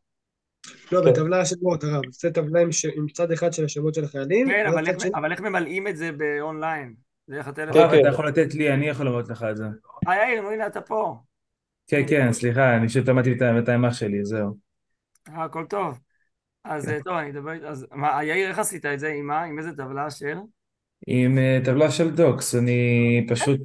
לא, 0.91 1.01
כן. 1.03 1.09
בטבלה 1.11 1.41
השמות, 1.41 1.83
הרב. 1.83 2.01
זה 2.11 2.31
טבלה 2.31 2.61
עם 2.61 2.71
ש- 2.71 2.85
עם 2.85 3.07
צד 3.07 3.31
אחד 3.31 3.53
של 3.53 3.65
השמות 3.65 3.93
של 3.93 4.03
החיילים, 4.03 4.47
כן, 4.47 4.65
אבל 4.73 4.87
איך, 4.87 4.99
שני- 4.99 5.11
אבל 5.15 5.31
איך 5.31 5.41
ממלאים 5.41 5.87
את 5.87 5.97
זה 5.97 6.11
באונליין? 6.11 6.93
דרך 7.29 7.45
כן, 7.45 7.49
הטלפון? 7.51 7.89
כן. 7.89 7.99
אתה 7.99 8.07
יכול 8.09 8.27
לתת 8.27 8.53
לי, 8.53 8.73
אני 8.73 8.87
יכול 8.89 9.05
לראות 9.05 9.29
לך 9.29 9.45
את 9.51 9.57
זה. 9.57 9.63
אה, 10.07 10.15
יאיר, 10.15 10.41
נו 10.41 10.49
הנה 10.51 10.67
אתה 10.67 10.81
פה. 10.81 11.15
כן, 11.87 12.01
כן, 12.09 12.33
סליחה, 12.33 12.75
אני 12.75 12.87
פשוט 12.87 13.09
למדתי 13.09 13.33
את 13.59 13.69
עם 13.69 13.85
אח 13.85 13.93
שלי, 13.93 14.25
זהו. 14.25 14.57
אה, 15.29 15.43
הכל 15.43 15.65
טוב. 15.69 15.99
אז 16.63 16.89
אה, 16.89 16.97
טוב, 17.03 17.13
אני 17.13 17.29
אדבר, 17.31 17.51
איתו. 17.51 17.67
אז 17.67 17.87
מה, 17.91 18.23
יאיר, 18.23 18.49
איך 18.49 18.59
עשית 18.59 18.85
את 18.85 18.99
זה? 18.99 19.07
עם 19.07 19.27
מה? 19.27 19.41
עם 19.43 19.59
איזה 19.59 19.71
טבלה 19.77 20.11
של? 20.11 20.37
עם 21.07 21.37
אה, 21.37 21.59
טבלה 21.65 21.91
של 21.91 22.11
דוקס, 22.15 22.55
אני 22.55 23.25
פשוט, 23.29 23.59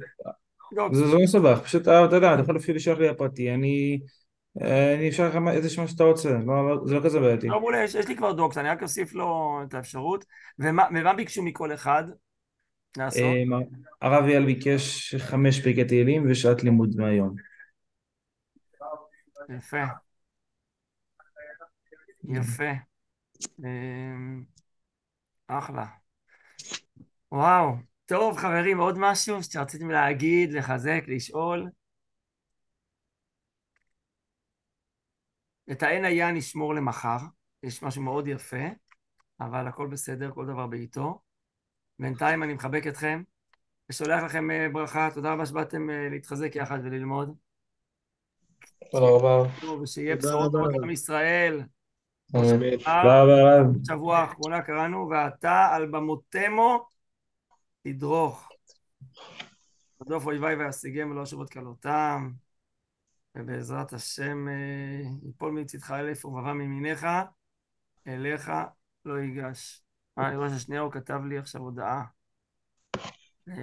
דוקס. 0.75 0.97
זה 0.97 1.05
לא 1.05 1.19
מסובך, 1.23 1.61
פשוט, 1.63 1.87
אה, 1.87 2.05
אתה 2.05 2.15
יודע, 2.15 2.33
אתה 2.33 2.41
יכול 2.41 2.57
אפילו 2.57 2.75
לשלוח 2.75 2.99
לי 2.99 3.09
הפרטי, 3.09 3.53
אני, 3.53 3.99
אה, 4.61 4.95
אני 4.95 5.09
אפשר 5.09 5.27
לך 5.27 5.35
מה- 5.35 5.51
איזה 5.51 5.69
שמה 5.69 5.87
שאתה 5.87 6.03
רוצה, 6.03 6.29
לא- 6.45 6.69
לא- 6.69 6.87
זה 6.87 6.95
לא 6.95 7.01
כזה 7.03 7.19
בעייתי. 7.19 7.47
לא 7.47 7.59
מעולה, 7.59 7.83
יש, 7.83 7.95
לי 8.07 8.15
כבר 8.15 8.31
דוקס, 8.31 8.57
אני 8.57 8.69
רק 8.69 8.83
אוסיף 8.83 9.13
לו 9.13 9.59
את 9.67 9.73
האפשרות. 9.73 10.25
ומה, 10.59 11.13
ביקשו 11.13 11.43
מכל 11.43 11.73
אחד 11.73 12.03
לעשות? 12.97 13.23
מה- 13.47 13.59
הרב 14.01 14.23
אייל 14.25 14.45
ביקש 14.45 15.15
חמש 15.15 15.61
פרקי 15.61 15.83
תהילים 15.83 16.25
ושעת 16.29 16.63
לימוד 16.63 16.95
מהיום. 16.97 17.48
יפה. 19.49 19.83
יפה. 22.23 22.71
אמ, 23.59 24.43
אחלה. 25.47 25.85
וואו. 27.31 27.75
טוב, 28.05 28.37
חברים, 28.37 28.77
עוד 28.79 28.95
משהו 28.97 29.43
שרציתם 29.43 29.89
להגיד, 29.89 30.53
לחזק, 30.53 31.01
לשאול? 31.07 31.69
את 35.71 35.83
העין 35.83 36.05
היה 36.05 36.31
נשמור 36.31 36.75
למחר. 36.75 37.17
יש 37.63 37.83
משהו 37.83 38.01
מאוד 38.01 38.27
יפה, 38.27 38.67
אבל 39.39 39.67
הכל 39.67 39.87
בסדר, 39.87 40.31
כל 40.31 40.45
דבר 40.45 40.67
בעיתו. 40.67 41.21
בינתיים 41.99 42.43
אני 42.43 42.53
מחבק 42.53 42.87
אתכם 42.87 43.23
ושולח 43.89 44.23
לכם 44.23 44.51
אה, 44.51 44.67
ברכה. 44.73 45.09
תודה 45.13 45.33
רבה 45.33 45.45
שבאתם 45.45 45.89
אה, 45.89 46.09
להתחזק 46.09 46.55
יחד 46.55 46.79
וללמוד. 46.83 47.48
תודה 48.91 49.05
רבה. 49.05 49.49
ושיהיה 49.81 50.15
בשורות. 50.15 50.51
טובות 50.51 50.71
לעם 50.79 50.89
ישראל. 50.89 51.61
תודה 52.31 53.23
רבה 53.23 53.41
הרב. 53.41 53.65
שבוע 53.87 54.17
האחרונה 54.17 54.61
קראנו, 54.61 55.09
ואתה 55.09 55.69
על 55.71 55.85
במותמו 55.91 56.87
תדרוך. 57.83 58.49
רדוף 60.01 60.25
אויביי 60.25 60.55
ואשיגם 60.55 61.11
ולא 61.11 61.23
אשוב 61.23 61.41
את 61.41 61.49
כלותם, 61.49 62.31
ובעזרת 63.35 63.93
השם 63.93 64.47
אה, 64.47 65.29
יפול 65.29 65.51
מצדך 65.51 65.91
אלף 65.91 66.25
ורבבה 66.25 66.53
מימיניך, 66.53 67.07
אליך 68.07 68.51
לא 69.05 69.19
ייגש. 69.19 69.81
אה, 70.17 70.27
אני 70.27 70.37
רואה 70.37 70.49
ששנייה 70.49 70.81
הוא 70.81 70.91
כתב 70.91 71.19
לי 71.29 71.37
עכשיו 71.37 71.61
הודעה. 71.61 72.03
אה, 73.49 73.55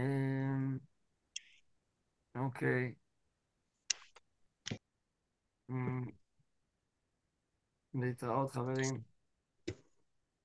אוקיי. 2.34 2.94
אה, 5.70 5.76
להתראות 7.94 8.50
חברים. 8.50 9.02